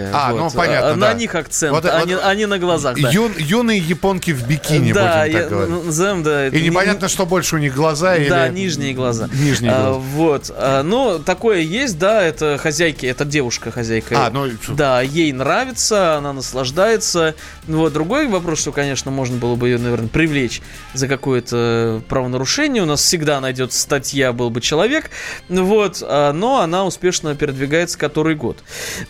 э, 0.04 0.12
женские 0.12 0.12
прелести. 0.12 0.14
А, 0.14 0.32
ну, 0.44 0.50
понятно, 0.50 0.90
А, 0.90 0.96
На 0.96 1.06
да. 1.08 1.14
них 1.14 1.34
акцент, 1.34 1.72
Вот, 1.74 1.84
а, 1.86 2.04
вот, 2.04 2.20
а 2.22 2.34
не 2.34 2.46
на 2.46 2.58
глазах. 2.58 3.00
Да, 3.00 3.10
Юн- 3.10 3.34
юные 3.38 3.78
японки 3.78 4.30
в 4.32 4.46
бикини, 4.46 4.92
да 4.92 5.22
будем 5.22 5.32
я- 5.36 5.40
так 5.42 5.50
говорить. 5.50 5.70
ну, 5.74 5.82
назовем, 5.84 6.22
да. 6.22 6.42
это 6.42 6.56
И 6.56 6.62
не- 6.62 6.68
непонятно, 6.68 7.08
что 7.08 7.26
больше 7.26 7.56
у 7.56 7.58
них 7.58 7.74
глаза 7.74 8.16
или... 8.16 8.28
Да, 8.28 8.48
нижние 8.48 8.94
глаза. 8.94 9.28
Нижние 9.32 9.72
А, 9.72 9.82
глаза. 9.84 9.98
вот. 9.98 10.50
А, 10.56 10.82
ну, 10.82 11.18
такое 11.18 11.58
есть, 11.60 11.98
да, 11.98 12.22
это 12.22 12.58
хозяйки, 12.58 13.06
это 13.06 13.24
девушка 13.24 13.70
хозяйка. 13.70 14.26
А, 14.26 14.30
ну, 14.30 14.46
Да, 14.68 15.00
ей 15.02 15.32
нравится, 15.32 16.16
она 16.16 16.32
наслаждается. 16.32 17.34
Вот, 17.66 17.92
другой 17.92 18.26
вопрос, 18.26 18.60
что, 18.60 18.72
конечно, 18.72 19.10
можно 19.10 19.36
было 19.36 19.54
бы 19.56 19.68
ее, 19.68 19.78
наверное, 19.78 20.08
привлечь 20.08 20.62
за 20.94 21.08
какое-то 21.08 22.02
правонарушение. 22.08 22.82
У 22.82 22.86
нас 22.86 23.00
всегда 23.02 23.40
найдется 23.40 23.78
статья 23.80 24.32
«Был 24.32 24.50
бы 24.50 24.60
человек». 24.60 25.10
Вот, 25.48 25.98
а, 26.02 26.32
но 26.32 26.60
она 26.60 26.84
успешно 26.84 27.34
передвигается 27.34 27.98
который 27.98 28.34
год. 28.34 28.58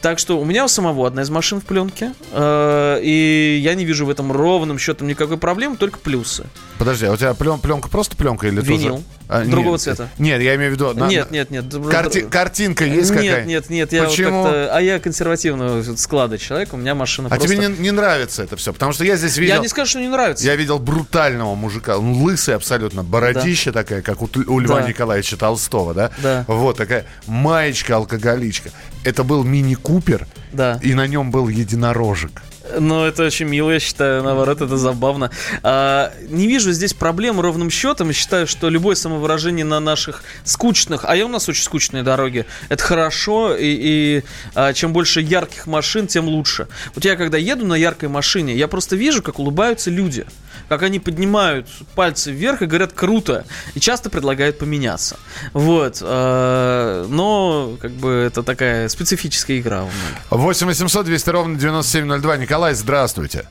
Так 0.01 0.19
что 0.19 0.39
у 0.39 0.45
меня 0.45 0.65
у 0.65 0.69
самого 0.69 0.84
одна 0.93 1.23
из 1.23 1.31
машин 1.31 1.61
в 1.61 1.65
пленке, 1.65 2.13
э, 2.33 3.01
и 3.03 3.61
я 3.63 3.75
не 3.75 3.85
вижу 3.85 4.07
в 4.07 4.11
этом 4.11 4.31
ровным 4.33 4.79
счетом 4.79 5.09
никакой 5.09 5.39
проблемы, 5.39 5.77
только 5.77 5.99
плюсы. 5.99 6.45
Подожди, 6.79 7.07
а 7.07 7.13
у 7.13 7.17
тебя 7.17 7.31
плен- 7.33 7.61
пленка 7.61 7.89
просто 7.89 8.17
пленка 8.17 8.49
или 8.49 8.61
Винил. 8.61 8.91
тоже? 8.97 9.03
А, 9.29 9.43
Другого 9.45 9.73
нет, 9.75 9.81
цвета. 9.81 10.09
Нет, 10.19 10.43
я 10.43 10.55
имею 10.57 10.71
в 10.73 10.75
виду... 10.75 10.93
на- 10.93 11.07
нет, 11.09 11.31
нет, 11.31 11.51
нет. 11.51 11.65
карти- 11.91 12.21
картинка 12.29 12.85
есть 12.85 13.11
нет, 13.11 13.19
какая-нибудь? 13.21 13.47
Нет, 13.49 13.71
нет, 13.71 13.93
я 13.93 14.01
вот 14.03 14.11
Почему? 14.11 14.43
как-то- 14.45 14.77
А 14.77 14.81
я 14.83 14.99
консервативного 14.99 15.83
склада 15.97 16.37
человек, 16.37 16.75
у 16.75 16.77
меня 16.77 16.95
машина 16.95 17.29
А 17.31 17.37
просто... 17.37 17.49
тебе 17.57 17.69
не, 17.69 17.75
не 17.79 17.91
нравится 17.91 18.43
это 18.43 18.57
все? 18.57 18.73
Потому 18.73 18.93
что 18.93 19.05
я 19.05 19.17
здесь 19.17 19.37
видел... 19.39 19.55
Я 19.55 19.61
не 19.61 19.69
скажу, 19.69 19.91
что 19.91 20.01
не 20.01 20.09
нравится. 20.09 20.45
Я 20.45 20.57
видел 20.57 20.79
брутального 20.79 21.55
мужика, 21.55 21.97
он 21.97 22.13
лысый 22.23 22.55
абсолютно, 22.55 23.03
бородища 23.03 23.73
такая, 23.73 24.03
как 24.03 24.21
у, 24.21 24.29
у 24.47 24.59
Льва 24.61 24.81
Да. 24.81 24.89
Николаевича 24.89 25.37
Толстого, 25.39 25.95
да? 25.95 26.11
Да. 26.23 26.45
Вот 26.47 26.77
такая 26.77 27.07
маечка-алкоголичка. 27.27 28.71
Это 29.05 29.23
был 29.25 29.45
мини-купер, 29.45 30.27
Да. 30.53 30.81
и 30.83 30.95
на 30.95 31.07
нем 31.07 31.31
был 31.31 31.49
единорожек. 31.49 32.43
Ну, 32.81 33.05
это 33.05 33.25
очень 33.25 33.47
мило, 33.47 33.71
я 33.73 33.79
считаю, 33.79 34.23
наоборот, 34.23 34.63
это 34.63 34.79
забавно. 34.79 35.31
А, 35.63 36.11
не 36.31 36.47
вижу 36.49 36.73
здесь 36.73 36.95
проблем 36.95 37.39
ровным 37.39 37.69
счетом. 37.69 38.11
Считаю, 38.13 38.47
что 38.47 38.71
любое 38.71 38.95
самовыражение 38.95 39.67
на 39.67 39.81
наших 39.81 40.25
скучных, 40.45 41.05
а 41.05 41.15
и 41.15 41.23
у 41.23 41.29
нас 41.29 41.47
очень 41.47 41.63
скучные 41.63 42.03
дороги, 42.03 42.47
это 42.71 42.83
хорошо, 42.83 43.55
и, 43.55 43.65
и, 43.67 44.25
а, 44.55 44.73
чем 44.73 44.95
больше 44.95 45.21
ярких 45.21 45.67
машин, 45.67 46.07
тем 46.07 46.27
лучше. 46.27 46.67
Вот 46.95 47.05
я, 47.05 47.17
когда 47.17 47.37
еду 47.37 47.67
на 47.67 47.75
яркой 47.75 48.09
машине, 48.09 48.57
я 48.57 48.67
просто 48.67 48.97
вижу, 48.97 49.23
как 49.23 49.39
улыбаются 49.39 49.91
люди. 49.91 50.25
Как 50.69 50.83
они 50.83 50.99
поднимают 50.99 51.69
пальцы 51.95 52.33
вверх 52.33 52.63
и 52.63 52.67
говорят 52.67 52.93
«круто», 52.93 53.45
и 53.75 53.81
часто 53.81 54.11
предлагают 54.11 54.59
поменяться. 54.59 55.19
Вот. 55.53 56.01
а, 56.03 57.07
но, 57.09 57.77
как 57.81 57.93
бы, 57.93 58.11
это 58.11 58.43
такая 58.43 58.89
специфическая 58.89 59.59
игра 59.59 59.83
у 59.83 59.87
многих. 59.87 60.31
8 60.31 60.67
800 60.67 61.07
200 61.07 61.31
ровно 61.31 61.59
9702. 61.59 62.37
Николай, 62.39 62.75
здравствуйте. 62.75 63.49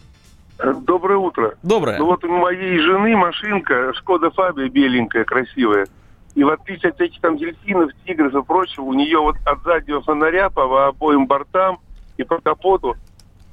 Доброе 0.57 1.17
утро. 1.17 1.55
Доброе. 1.61 1.97
Ну 1.97 2.05
вот 2.05 2.23
у 2.23 2.29
моей 2.29 2.79
жены 2.79 3.17
машинка 3.17 3.93
Шкода 3.95 4.31
Фабия 4.31 4.69
беленькая, 4.69 5.25
красивая. 5.25 5.87
И 6.35 6.43
в 6.43 6.49
отличие 6.49 6.91
от 6.91 7.01
этих 7.01 7.19
там 7.21 7.37
дельфинов, 7.37 7.91
тигров 8.05 8.33
и 8.33 8.43
прочего, 8.43 8.83
у 8.83 8.93
нее 8.93 9.19
вот 9.19 9.35
от 9.45 9.61
заднего 9.63 10.01
фонаря 10.01 10.49
по 10.49 10.87
обоим 10.87 11.27
бортам 11.27 11.79
и 12.17 12.23
по 12.23 12.39
капоту 12.39 12.95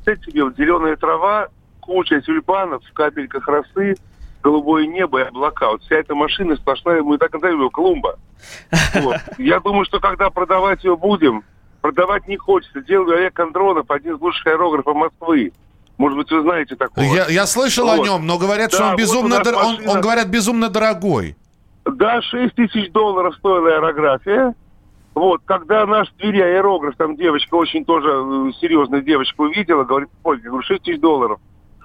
представь 0.05 0.25
себе 0.27 0.45
вот 0.45 0.57
зеленая 0.57 0.97
трава, 0.97 1.49
куча 1.81 2.21
тюльпанов, 2.21 2.83
в 2.85 2.93
капельках 2.93 3.47
росы, 3.49 3.97
голубое 4.43 4.87
небо 4.87 5.21
и 5.21 5.25
облака. 5.25 5.71
Вот 5.71 5.83
вся 5.83 5.97
эта 5.97 6.15
машина 6.15 6.57
сплошная, 6.57 7.03
мы 7.03 7.19
так 7.19 7.33
называем 7.33 7.61
ее 7.63 7.71
клумба. 7.71 8.19
Вот. 8.95 9.17
Я 9.39 9.61
думаю, 9.61 9.85
что 9.85 10.01
когда 10.01 10.31
продавать 10.31 10.85
ее 10.85 10.97
будем, 10.97 11.43
продавать 11.81 12.27
не 12.29 12.37
хочется. 12.37 12.81
Делаю 12.83 13.19
Олег 13.19 13.39
Андронов, 13.39 13.91
один 13.91 14.17
из 14.17 14.21
лучших 14.21 14.47
аэрографов 14.47 14.95
Москвы. 14.97 15.53
Может 15.99 16.17
быть, 16.17 16.31
вы 16.31 16.41
знаете 16.43 16.77
такого. 16.77 17.05
Я, 17.05 17.27
я 17.29 17.47
слышал 17.47 17.89
о 17.91 17.97
Вот. 17.97 18.07
нем, 18.07 18.27
но 18.27 18.39
говорят, 18.39 18.71
Да, 18.71 18.77
что 18.77 18.85
он 18.85 18.91
вот 18.93 18.99
безумно, 19.01 19.39
нас 19.39 19.47
дор- 19.47 19.55
он, 19.57 19.73
машина- 19.75 19.91
он, 19.93 20.01
говорят, 20.01 20.29
безумно 20.29 20.69
дорогой. 20.71 21.37
Да, 21.85 22.23
6 22.23 22.55
тысяч 22.55 22.91
долларов 22.93 23.35
стоила 23.37 23.69
аэрография. 23.77 24.55
Вот, 25.15 25.43
когда 25.45 25.85
наш 25.87 26.09
Твери 26.19 26.41
аэрограф, 26.41 26.95
там 26.97 27.17
девочка 27.17 27.55
очень 27.57 27.85
тоже 27.85 28.09
э, 28.09 28.53
серьезная 28.61 29.03
девочка 29.03 29.41
увидела, 29.43 29.85
говорит, 29.85 30.09
ой, 30.23 30.39
говорю, 30.39 30.63
6 30.63 30.83
тысяч 30.83 31.01
долларов. 31.01 31.41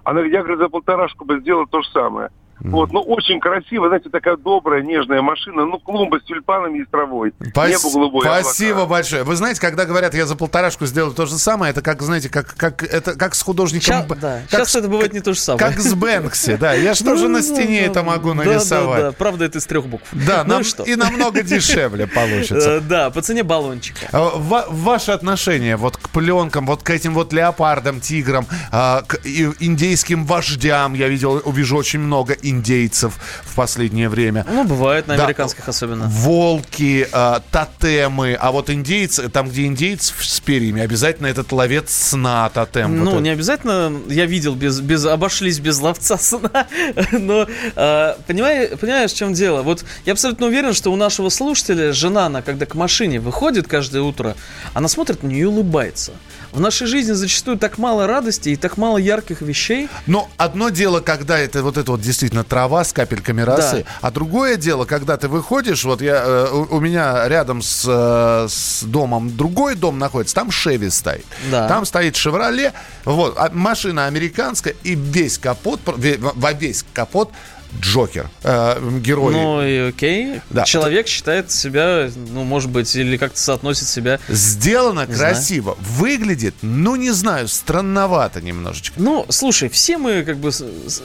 Она 0.06 0.22
я, 0.22 0.39
говорит, 0.41 0.60
за 0.60 0.70
полторашку 0.70 1.26
бы 1.26 1.39
сделала 1.39 1.66
то 1.68 1.82
же 1.82 1.89
самое. 1.89 2.30
Вот, 2.60 2.91
ну, 2.91 3.01
очень 3.01 3.39
красиво, 3.39 3.88
знаете, 3.89 4.10
такая 4.10 4.38
добрая, 4.38 4.82
нежная 4.82 5.22
машина. 5.22 5.66
Ну, 5.66 5.78
клумба 5.80 6.20
с 6.20 6.24
тюльпанами 6.24 6.80
и 6.80 6.84
с 6.86 6.88
травой. 6.89 7.34
Пас- 7.53 7.70
Небо 7.70 7.91
голубое. 7.93 8.41
Спасибо 8.41 8.72
облака. 8.84 8.89
большое. 8.89 9.24
Вы 9.24 9.36
знаете, 9.36 9.60
когда 9.62 9.86
говорят, 9.86 10.14
я 10.14 10.26
за 10.26 10.36
полторашку 10.36 10.86
сделаю 10.86 11.14
то 11.14 11.26
же 11.26 11.38
самое, 11.38 11.72
это 11.72 11.82
как, 11.82 12.01
знаете, 12.01 12.30
как, 12.30 12.56
как, 12.56 12.84
это 12.84 13.14
как 13.16 13.36
с 13.36 13.41
художником... 13.41 13.86
Ща- 13.93 14.03
Б- 14.08 14.16
да, 14.16 14.41
как 14.49 14.60
щас 14.62 14.72
с- 14.72 14.76
это 14.76 14.88
бывает 14.88 15.14
не 15.14 15.20
то 15.20 15.34
же 15.34 15.39
самое. 15.39 15.60
Как 15.70 15.80
с 15.80 15.93
Бэнкси, 15.93 16.56
да. 16.58 16.74
Я 16.74 16.95
что 16.95 17.16
же 17.16 17.28
Ну, 17.28 17.36
на 17.38 17.41
стене 17.41 17.82
да, 17.82 17.88
это 17.88 18.03
могу 18.03 18.30
да, 18.30 18.36
нарисовать? 18.45 19.01
Да, 19.01 19.10
да, 19.10 19.12
правда, 19.12 19.45
это 19.45 19.58
из 19.58 19.66
трех 19.66 19.86
букв. 19.88 20.06
Да, 20.14 20.43
Ну 20.43 20.53
нам- 20.53 20.62
и 20.62 20.66
что? 20.66 20.84
и 20.84 20.95
намного 20.95 21.43
дешевле 21.43 22.08
получится. 22.08 22.72
Э, 22.78 22.80
Да, 22.80 23.10
по 23.10 23.22
цене 23.22 23.43
баллончика. 23.43 24.08
А, 24.12 24.30
ва- 24.38 24.66
Ваше 24.70 25.12
отношение 25.12 25.76
вот 25.78 25.97
к 25.97 26.10
пленкам, 26.10 26.66
вот 26.66 26.84
к 26.84 26.89
этим 26.89 27.14
вот 27.14 27.34
леопардам, 27.34 27.99
тиграм, 27.99 28.45
а, 28.72 29.01
к 29.06 29.20
и- 29.26 29.49
индейским 29.60 30.26
вождям, 30.26 30.93
я 30.93 31.08
видел, 31.08 31.41
увижу 31.43 31.76
очень 31.78 31.99
много 31.99 32.34
индейцев 32.49 33.19
в 33.43 33.55
последнее 33.55 34.09
время. 34.09 34.45
Ну, 34.49 34.63
бывает, 34.63 35.07
на 35.07 35.17
Да. 35.17 35.23
американских 35.23 35.67
особенно. 35.67 36.05
Волки, 36.07 37.07
а, 37.11 37.41
тотемы, 37.51 38.37
а 38.39 38.51
вот 38.51 38.69
индейцы, 38.69 39.29
там, 39.29 39.49
где 39.49 39.65
индейцы 39.65 40.13
с 40.19 40.39
перьями, 40.39 40.81
обязательно 40.81 41.27
этот 41.27 41.51
ловец 41.51 41.91
сна 41.91 42.49
тотем. 42.49 43.03
Ну, 43.03 43.11
Вот 43.11 43.21
не 43.21 43.29
обязательно, 43.29 43.91
я 44.07 44.25
видел, 44.25 44.55
без, 44.55 44.79
без, 44.79 45.05
обошлись 45.05 45.59
без 45.59 45.79
ловца 45.79 46.17
сна, 46.17 46.67
но 47.11 47.47
э, 47.75 48.15
понимаешь, 48.27 48.77
понимаешь, 48.79 49.11
в 49.11 49.17
чем 49.17 49.33
дело? 49.33 49.61
Вот 49.61 49.85
я 50.05 50.13
абсолютно 50.13 50.47
уверен, 50.47 50.73
что 50.73 50.91
у 50.91 50.95
нашего 50.95 51.29
слушателя 51.29 51.93
жена, 51.93 52.27
она 52.27 52.41
когда 52.41 52.65
к 52.65 52.75
машине 52.75 53.19
выходит 53.19 53.67
каждое 53.67 54.01
утро, 54.01 54.35
она 54.73 54.87
смотрит 54.87 55.23
на 55.23 55.27
нее 55.27 55.41
и 55.41 55.45
улыбается. 55.45 56.11
В 56.51 56.59
нашей 56.59 56.87
жизни 56.87 57.11
зачастую 57.11 57.57
так 57.57 57.77
мало 57.77 58.07
радости 58.07 58.49
и 58.49 58.55
так 58.55 58.77
мало 58.77 58.97
ярких 58.97 59.41
вещей. 59.41 59.89
Но 60.07 60.29
одно 60.37 60.69
дело, 60.69 61.01
когда 61.01 61.37
это 61.37 61.63
вот 61.63 61.77
это 61.77 61.91
вот 61.91 62.01
действительно 62.01 62.34
трава 62.43 62.83
с 62.83 62.93
капельками 62.93 63.41
росы, 63.41 63.86
а 64.01 64.11
другое 64.11 64.57
дело, 64.57 64.86
когда 64.86 65.17
ты 65.17 65.27
выходишь, 65.27 65.83
вот 65.83 66.01
я, 66.01 66.23
э, 66.25 66.49
у, 66.51 66.77
у 66.77 66.79
меня 66.79 67.27
рядом 67.27 67.61
с, 67.61 67.86
э, 67.88 68.47
с 68.49 68.83
домом 68.83 69.36
другой 69.36 69.75
дом 69.75 69.99
находится, 69.99 70.36
там 70.36 70.51
Шеви 70.51 70.89
стоит. 70.89 71.25
Да. 71.51 71.67
Там 71.67 71.86
стоит 71.86 72.15
Шевроле, 72.15 72.73
вот, 73.03 73.36
а 73.38 73.49
машина 73.53 74.05
американская, 74.05 74.75
и 74.83 74.95
весь 74.95 75.38
капот, 75.38 75.79
во 75.86 76.53
весь 76.53 76.86
капот 76.93 77.31
Джокер, 77.80 78.30
э, 78.43 78.99
герой. 78.99 79.34
Ну 79.34 79.65
и 79.65 79.89
окей. 79.89 80.41
Да. 80.49 80.63
Человек 80.63 81.07
считает 81.07 81.51
себя, 81.51 82.09
ну, 82.32 82.43
может 82.43 82.69
быть, 82.69 82.95
или 82.95 83.17
как-то 83.17 83.39
соотносит 83.39 83.88
себя. 83.88 84.19
Сделано 84.30 85.05
Не 85.07 85.13
знаю. 85.13 85.34
красиво, 85.34 85.78
выглядит, 85.80 86.55
ну 86.61 86.95
не 86.95 87.11
знаю, 87.11 87.47
странновато 87.47 88.41
немножечко. 88.41 88.95
Ну, 88.99 89.26
слушай, 89.30 89.69
все 89.69 89.97
мы 89.97 90.23
как 90.23 90.38
бы 90.38 90.51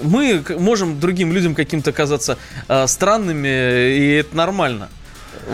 мы 0.03 0.45
можем 0.59 1.01
другим 1.01 1.33
людям 1.33 1.55
каким-то 1.55 1.93
казаться 1.93 2.39
э, 2.69 2.87
странными, 2.87 3.49
и 3.49 4.17
это 4.21 4.37
нормально. 4.37 4.89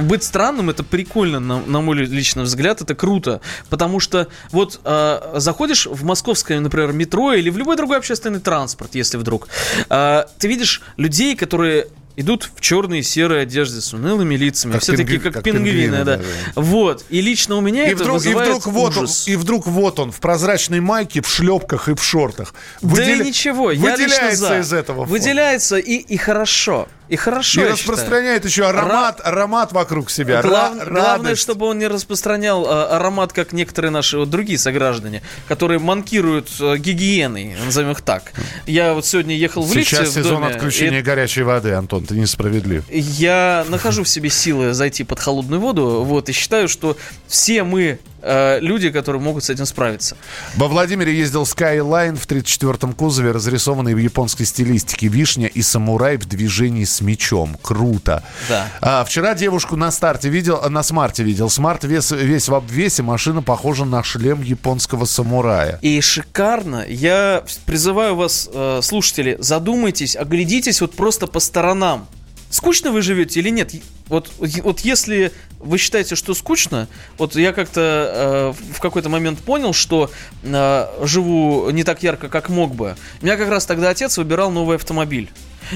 Быть 0.01 0.22
странным 0.24 0.70
это 0.70 0.82
прикольно, 0.82 1.41
на, 1.41 1.61
на 1.61 1.80
мой 1.80 1.97
личный 1.97 2.45
взгляд, 2.45 2.80
это 2.82 2.95
круто. 2.95 3.41
Потому 3.68 4.01
что 4.01 4.28
вот 4.53 4.80
э, 4.84 5.32
заходишь 5.37 5.87
в 5.87 6.05
московское, 6.05 6.61
например, 6.61 6.93
метро 6.93 7.32
или 7.32 7.51
в 7.51 7.59
любой 7.59 7.76
другой 7.76 7.99
общественный 7.99 8.41
транспорт, 8.41 8.95
если 8.95 9.16
вдруг, 9.16 9.49
э, 9.91 10.24
ты 10.39 10.49
видишь 10.49 10.82
людей, 10.97 11.37
которые 11.37 11.89
идут 12.18 12.49
в 12.55 12.62
черной 12.62 13.01
и 13.01 13.03
серой 13.03 13.43
одежде 13.43 13.82
с 13.82 13.93
унылыми 13.93 14.37
лицами, 14.37 14.72
Как 14.72 14.80
все 14.80 14.93
пингви- 14.95 14.97
такие 15.05 15.20
как, 15.20 15.34
как 15.34 15.43
пингвины, 15.45 15.66
пингвины, 15.66 16.05
да. 16.05 16.16
да, 16.16 16.22
Вот. 16.55 17.05
И 17.11 17.20
лично 17.20 17.57
у 17.57 17.61
меня 17.61 17.84
И 17.84 17.89
это 17.93 18.05
вдруг, 18.05 18.14
и 18.24 18.28
вызывает 18.28 18.49
вдруг 18.49 18.66
вот 18.68 18.97
он, 18.97 19.05
ужас. 19.05 19.28
и 19.28 19.37
вдруг 19.37 19.66
вот 19.66 19.99
он 20.01 20.12
в 20.12 20.20
прозрачной 20.20 20.80
майке, 20.80 21.20
в 21.20 21.28
шлепках 21.28 21.91
и 21.91 21.95
в 21.95 22.03
шортах. 22.03 22.55
Да 22.80 22.89
Выделя- 22.89 23.22
и 23.22 23.26
ничего, 23.26 23.70
я 23.70 23.97
лично 23.97 24.07
выделяется 24.07 24.37
за. 24.49 24.59
из 24.61 24.72
этого. 24.72 25.05
Выделяется 25.05 25.76
и, 25.76 25.97
и 25.97 26.16
хорошо. 26.16 26.89
И 27.09 27.17
хорошо, 27.17 27.63
И 27.65 27.69
распространяет 27.71 28.45
еще 28.45 28.67
аромат, 28.67 29.21
аромат 29.23 29.73
вокруг 29.73 30.11
себя. 30.11 30.43
считаю. 30.43 30.75
Глав- 30.75 30.75
Ра- 30.89 30.91
главное, 30.93 31.17
радость. 31.31 31.43
чтобы 31.43 31.67
он 31.67 31.79
не 31.79 31.87
распространял 31.87 32.67
а, 32.69 32.97
аромат, 32.97 33.33
как 33.33 33.53
некоторые 33.53 33.91
наши 33.93 34.19
вот 34.19 34.29
другие 34.29 34.59
сограждане, 34.59 35.23
которые 35.47 35.79
манкируют 35.79 36.49
а, 36.61 36.77
гигиеной, 36.77 37.57
назовем 37.65 37.93
их 37.93 38.01
так. 38.03 38.33
Я 38.67 38.95
вот 38.95 39.07
сегодня 39.07 39.37
ехал 39.37 39.63
в 39.63 39.73
лифте 39.75 39.97
Сейчас 39.97 40.09
в 40.09 40.15
сезон 40.15 40.43
доме, 40.43 40.55
отключения 40.55 40.99
и 40.99 41.03
горячей 41.03 41.43
воды, 41.43 41.73
Антон, 41.73 42.05
ты 42.05 42.15
несправедлив. 42.17 42.85
я 42.91 43.65
нахожу 43.69 44.03
в 44.03 44.09
себе 44.09 44.29
силы 44.31 44.73
зайти 44.75 45.05
под 45.05 45.21
холодную 45.21 45.61
воду, 45.61 46.03
вот, 46.05 46.29
и 46.29 46.33
считаю, 46.33 46.69
что 46.69 46.97
все 47.29 47.63
мы 47.63 47.99
э, 48.27 48.61
люди, 48.61 48.91
которые 48.91 49.22
могут 49.22 49.45
с 49.45 49.51
этим 49.51 49.66
справиться. 49.66 50.16
Во 50.57 50.68
Владимире 50.68 51.16
ездил 51.16 51.45
Skyline 51.45 52.16
в 52.16 52.27
34-м 52.27 52.93
кузове, 52.93 53.31
разрисованный 53.31 53.95
в 53.95 53.99
японской 53.99 54.45
стилистике. 54.45 55.09
Вишня 55.09 55.47
и 55.47 55.62
самурай 55.62 56.16
в 56.16 56.27
движении 56.27 56.85
с 56.85 57.01
мечом. 57.01 57.57
Круто. 57.62 58.22
Да. 58.49 58.68
А, 58.81 59.05
вчера 59.05 59.35
девушку 59.35 59.77
на 59.77 59.91
старте 59.91 60.29
видел, 60.29 60.61
на 60.68 60.83
смарте 60.83 61.22
видел. 61.22 61.49
Смарт 61.49 61.85
вес, 61.85 62.11
весь 62.11 62.49
в 62.49 62.55
обвесе, 62.55 63.03
машина 63.03 63.43
похожа 63.43 63.85
на 63.85 64.03
шлем 64.03 64.43
японского 64.43 65.05
самурая. 65.05 65.79
И 65.83 66.01
шикарно. 66.01 66.85
Я 66.89 67.45
призываю 67.64 68.16
вас, 68.16 68.49
э, 68.53 68.81
слушатели, 68.83 69.37
задумайтесь, 69.39 70.16
оглядитесь 70.16 70.81
вот 70.81 70.95
просто 70.95 71.27
по 71.27 71.41
сторонам. 71.41 72.09
Скучно 72.57 72.91
вы 72.91 73.03
живете 73.03 73.41
или 73.41 73.51
нет? 73.51 73.75
Вот, 74.09 74.31
вот 74.39 74.81
если 74.81 75.31
вы 75.61 75.77
считаете, 75.77 76.15
что 76.15 76.33
скучно, 76.33 76.89
вот 77.19 77.37
я 77.37 77.53
как-то 77.53 78.55
э, 78.57 78.73
в 78.73 78.81
какой-то 78.81 79.11
момент 79.11 79.41
понял, 79.41 79.75
что 79.75 80.11
э, 80.43 80.87
живу 81.03 81.69
не 81.69 81.85
так 81.85 82.03
ярко, 82.03 82.31
как 82.31 82.49
мог 82.49 82.75
бы. 82.75 82.97
У 83.21 83.27
меня 83.27 83.37
как 83.37 83.51
раз 83.51 83.67
тогда 83.67 83.91
отец 83.91 84.17
выбирал 84.17 84.51
новый 84.51 84.77
автомобиль. 84.77 85.31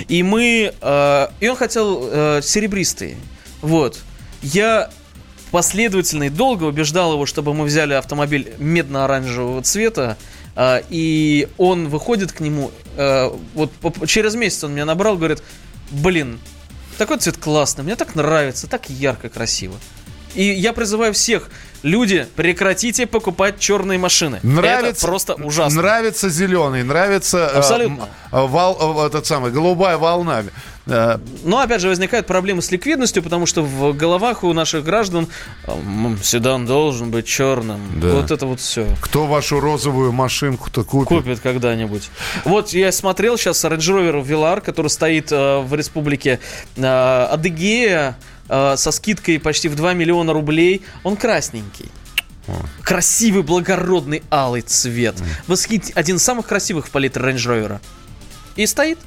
И 0.09 0.23
мы... 0.23 0.73
э, 0.81 1.27
и 1.39 1.49
он 1.49 1.57
хотел 1.57 2.09
э, 2.11 2.41
серебристый. 2.43 3.17
Вот. 3.61 3.99
Я 4.41 4.89
последовательно 5.51 6.23
и 6.25 6.31
долго 6.31 6.65
убеждал 6.65 7.13
его, 7.13 7.27
чтобы 7.27 7.53
мы 7.53 7.67
взяли 7.67 7.93
автомобиль 7.93 8.55
медно-оранжевого 8.57 9.61
цвета, 9.61 10.17
а, 10.57 10.83
и 10.89 11.47
он 11.59 11.89
выходит 11.89 12.33
к 12.33 12.41
нему, 12.41 12.71
э, 12.97 13.31
вот 13.53 13.71
по- 13.71 14.07
через 14.07 14.35
месяц 14.35 14.65
он 14.65 14.73
меня 14.73 14.87
набрал, 14.87 15.19
говорит, 15.19 15.43
блин, 15.91 16.39
такой 17.01 17.17
цвет 17.17 17.39
классный, 17.39 17.83
мне 17.83 17.97
так 17.97 18.15
нравится, 18.15 18.67
так 18.67 18.91
ярко, 18.91 19.31
красиво. 19.31 19.75
И 20.35 20.45
я 20.45 20.75
призываю 20.75 21.15
всех, 21.15 21.49
люди, 21.83 22.27
прекратите 22.37 23.07
покупать 23.07 23.59
черные 23.59 23.99
машины. 23.99 24.41
Нравится, 24.43 24.91
Это 24.91 25.07
просто 25.07 25.35
ужасно. 25.35 25.81
Нравится 25.83 26.29
зеленый, 26.29 26.83
нравится 26.83 27.39
э, 27.55 27.59
Абсолютно. 27.59 28.09
э, 28.33 28.47
вал, 28.47 28.99
э, 29.03 29.07
этот 29.07 29.27
самый, 29.27 29.51
голубая 29.51 29.97
волна. 29.99 30.43
Э, 30.87 31.19
Но 31.45 31.61
опять 31.61 31.81
же 31.81 31.89
возникают 31.89 32.27
проблемы 32.27 32.63
с 32.63 32.71
ликвидностью, 32.71 33.23
потому 33.23 33.47
что 33.47 33.63
в 33.63 33.93
головах 33.97 34.43
у 34.45 34.53
наших 34.53 34.85
граждан 34.85 35.29
«М, 35.67 36.19
седан 36.23 36.67
должен 36.67 37.11
быть 37.11 37.27
черным. 37.27 37.81
Да. 38.01 38.09
Вот 38.09 38.31
это 38.31 38.47
вот 38.47 38.61
все. 38.61 38.87
кто 39.01 39.27
вашу 39.27 39.61
розовую 39.61 40.11
машинку-то 40.13 40.83
купит? 40.85 41.09
Купит 41.09 41.41
когда-нибудь. 41.41 42.09
Вот 42.45 42.71
я 42.71 42.93
смотрел 42.93 43.37
сейчас 43.39 43.65
Range 43.65 43.79
Rover 43.79 44.25
Velar, 44.27 44.61
который 44.61 44.89
стоит 44.89 45.31
э, 45.33 45.61
в 45.61 45.75
республике 45.75 46.41
э, 46.77 47.27
Адыгея 47.31 48.17
э, 48.51 48.77
со 48.77 48.91
скидкой 48.91 49.41
почти 49.41 49.69
в 49.69 49.77
2 49.77 49.95
миллиона 49.95 50.33
рублей. 50.33 50.83
Он 51.05 51.17
красненький. 51.17 51.91
Красивый, 52.83 53.43
благородный, 53.43 54.23
алый 54.31 54.63
цвет. 54.63 55.15
Восхит... 55.47 55.93
Один 55.95 56.17
из 56.17 56.23
самых 56.23 56.47
красивых 56.47 56.89
в 56.89 56.91
палитре 56.91 57.23
Range 57.23 57.37
Rover. 57.37 57.81
И 58.57 58.67
стоит. 58.67 58.99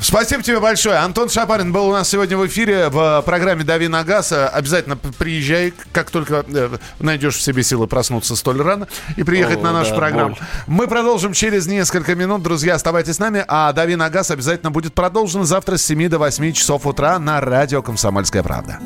Спасибо 0.00 0.42
тебе 0.42 0.60
большое. 0.60 0.96
Антон 0.96 1.28
Шапарин 1.28 1.72
был 1.72 1.88
у 1.88 1.92
нас 1.92 2.08
сегодня 2.08 2.36
в 2.36 2.46
эфире 2.46 2.88
в 2.88 3.22
программе 3.26 3.64
«Дави 3.64 3.86
на 3.88 4.02
газ». 4.02 4.32
Обязательно 4.32 4.96
п- 4.96 5.08
приезжай, 5.16 5.74
как 5.92 6.10
только 6.10 6.44
э, 6.48 6.70
найдешь 7.00 7.36
в 7.36 7.42
себе 7.42 7.62
силы 7.62 7.86
проснуться 7.86 8.34
столь 8.34 8.62
рано 8.62 8.88
и 9.16 9.22
приехать 9.24 9.58
О, 9.58 9.62
на 9.62 9.72
нашу 9.72 9.90
да, 9.90 9.96
программу. 9.96 10.30
боль. 10.36 10.38
Мы 10.66 10.86
продолжим 10.88 11.32
через 11.34 11.66
несколько 11.66 12.14
минут. 12.14 12.42
Друзья, 12.42 12.74
оставайтесь 12.76 13.16
с 13.16 13.18
нами. 13.18 13.44
А 13.46 13.72
«Дави 13.72 13.94
на 13.96 14.08
газ» 14.08 14.30
обязательно 14.30 14.70
будет 14.70 14.94
продолжен 14.94 15.44
завтра 15.44 15.76
с 15.76 15.84
7 15.84 16.08
до 16.08 16.18
8 16.18 16.52
часов 16.52 16.86
утра 16.86 17.18
на 17.18 17.40
радио 17.40 17.82
«Комсомольская 17.82 18.42
правда». 18.42 18.78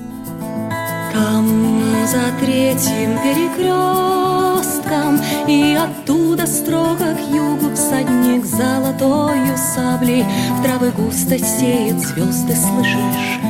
Там 1.12 2.06
за 2.06 2.32
третьим 2.44 3.18
перекрестком 3.22 4.33
И 5.46 5.76
оттуда 5.76 6.46
строго 6.46 7.14
к 7.14 7.20
югу 7.30 7.74
всадник 7.74 8.44
золотою 8.46 9.56
саблей 9.56 10.24
В 10.58 10.62
травы 10.62 10.90
густо 10.90 11.38
сеет 11.38 12.00
звезды, 12.00 12.54
слышишь? 12.56 13.40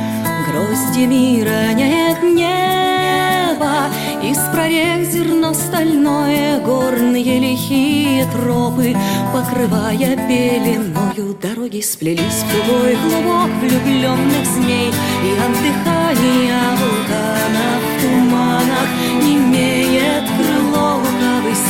Гроздьями 0.47 1.41
роняет 1.41 2.21
небо 2.21 3.89
Из 4.21 4.37
прорех 4.53 5.09
зерно 5.09 5.53
стальное 5.53 6.59
Горные 6.59 7.39
лихие 7.39 8.25
тропы. 8.25 8.95
Покрывая 9.31 10.17
пеленою 10.27 11.35
Дороги 11.41 11.79
сплелись 11.79 12.43
в 12.43 12.51
тугой 12.51 12.97
клубок 12.97 13.49
Влюбленных 13.61 14.45
змей. 14.45 14.89
И 15.23 15.31
от 15.39 15.53
дыхания 15.63 16.59
вулкана 16.77 17.79
в 17.79 18.01
туманах 18.01 18.89
Не 19.23 19.37
имеет 19.37 19.55
крыло 19.55 19.55
лукавый 19.55 20.34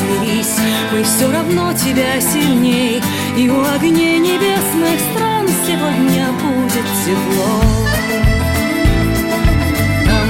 смирись 0.06 0.58
Мы 0.92 1.04
все 1.04 1.32
равно 1.32 1.74
тебя 1.74 2.20
сильней 2.22 3.02
И 3.38 3.50
у 3.50 3.64
огней 3.64 4.20
небесных 4.20 5.00
стран 5.12 5.48
все 5.48 5.74
тепло. 7.06 7.62
Там 10.06 10.28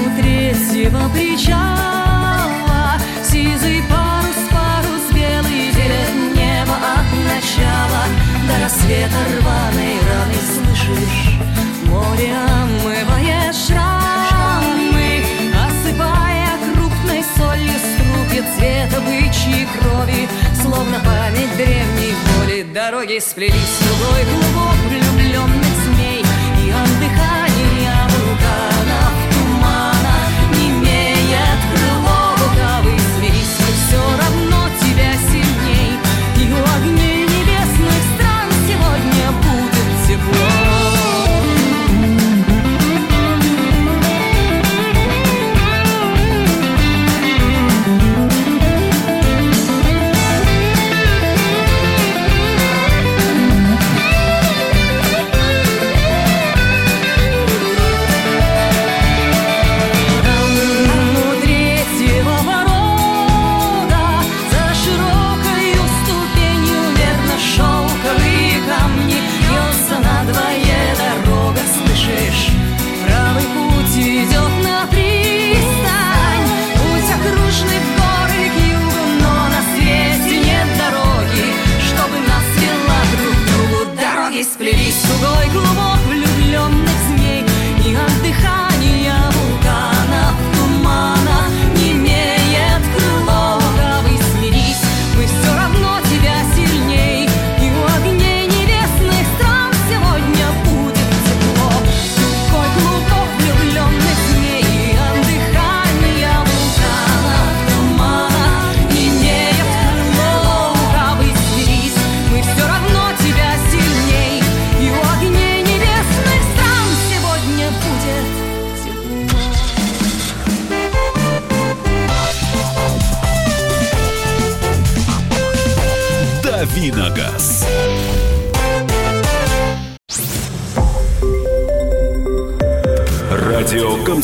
у 0.00 0.20
третьего 0.20 1.08
причала 1.10 2.98
Сизый 3.24 3.82
парус, 3.88 4.40
парус 4.50 5.06
белый 5.12 5.70
Делят 5.72 6.36
небо 6.36 6.74
от 6.74 7.08
начала 7.28 8.04
До 8.46 8.64
рассвета 8.64 9.20
рваной 9.38 9.96
раны 10.08 10.40
Слышишь, 10.54 11.38
море 11.86 12.59
бычьей 19.04 19.66
крови 19.78 20.28
Словно 20.62 20.98
память 21.00 21.56
древней 21.56 22.14
боли 22.26 22.62
Дороги 22.72 23.18
сплелись 23.18 23.54
в 23.54 23.88
тугой 23.88 24.24
клубок 24.24 24.76
влюбленных 24.88 25.74
змей 25.84 26.24
И 26.66 26.70
от 26.70 27.00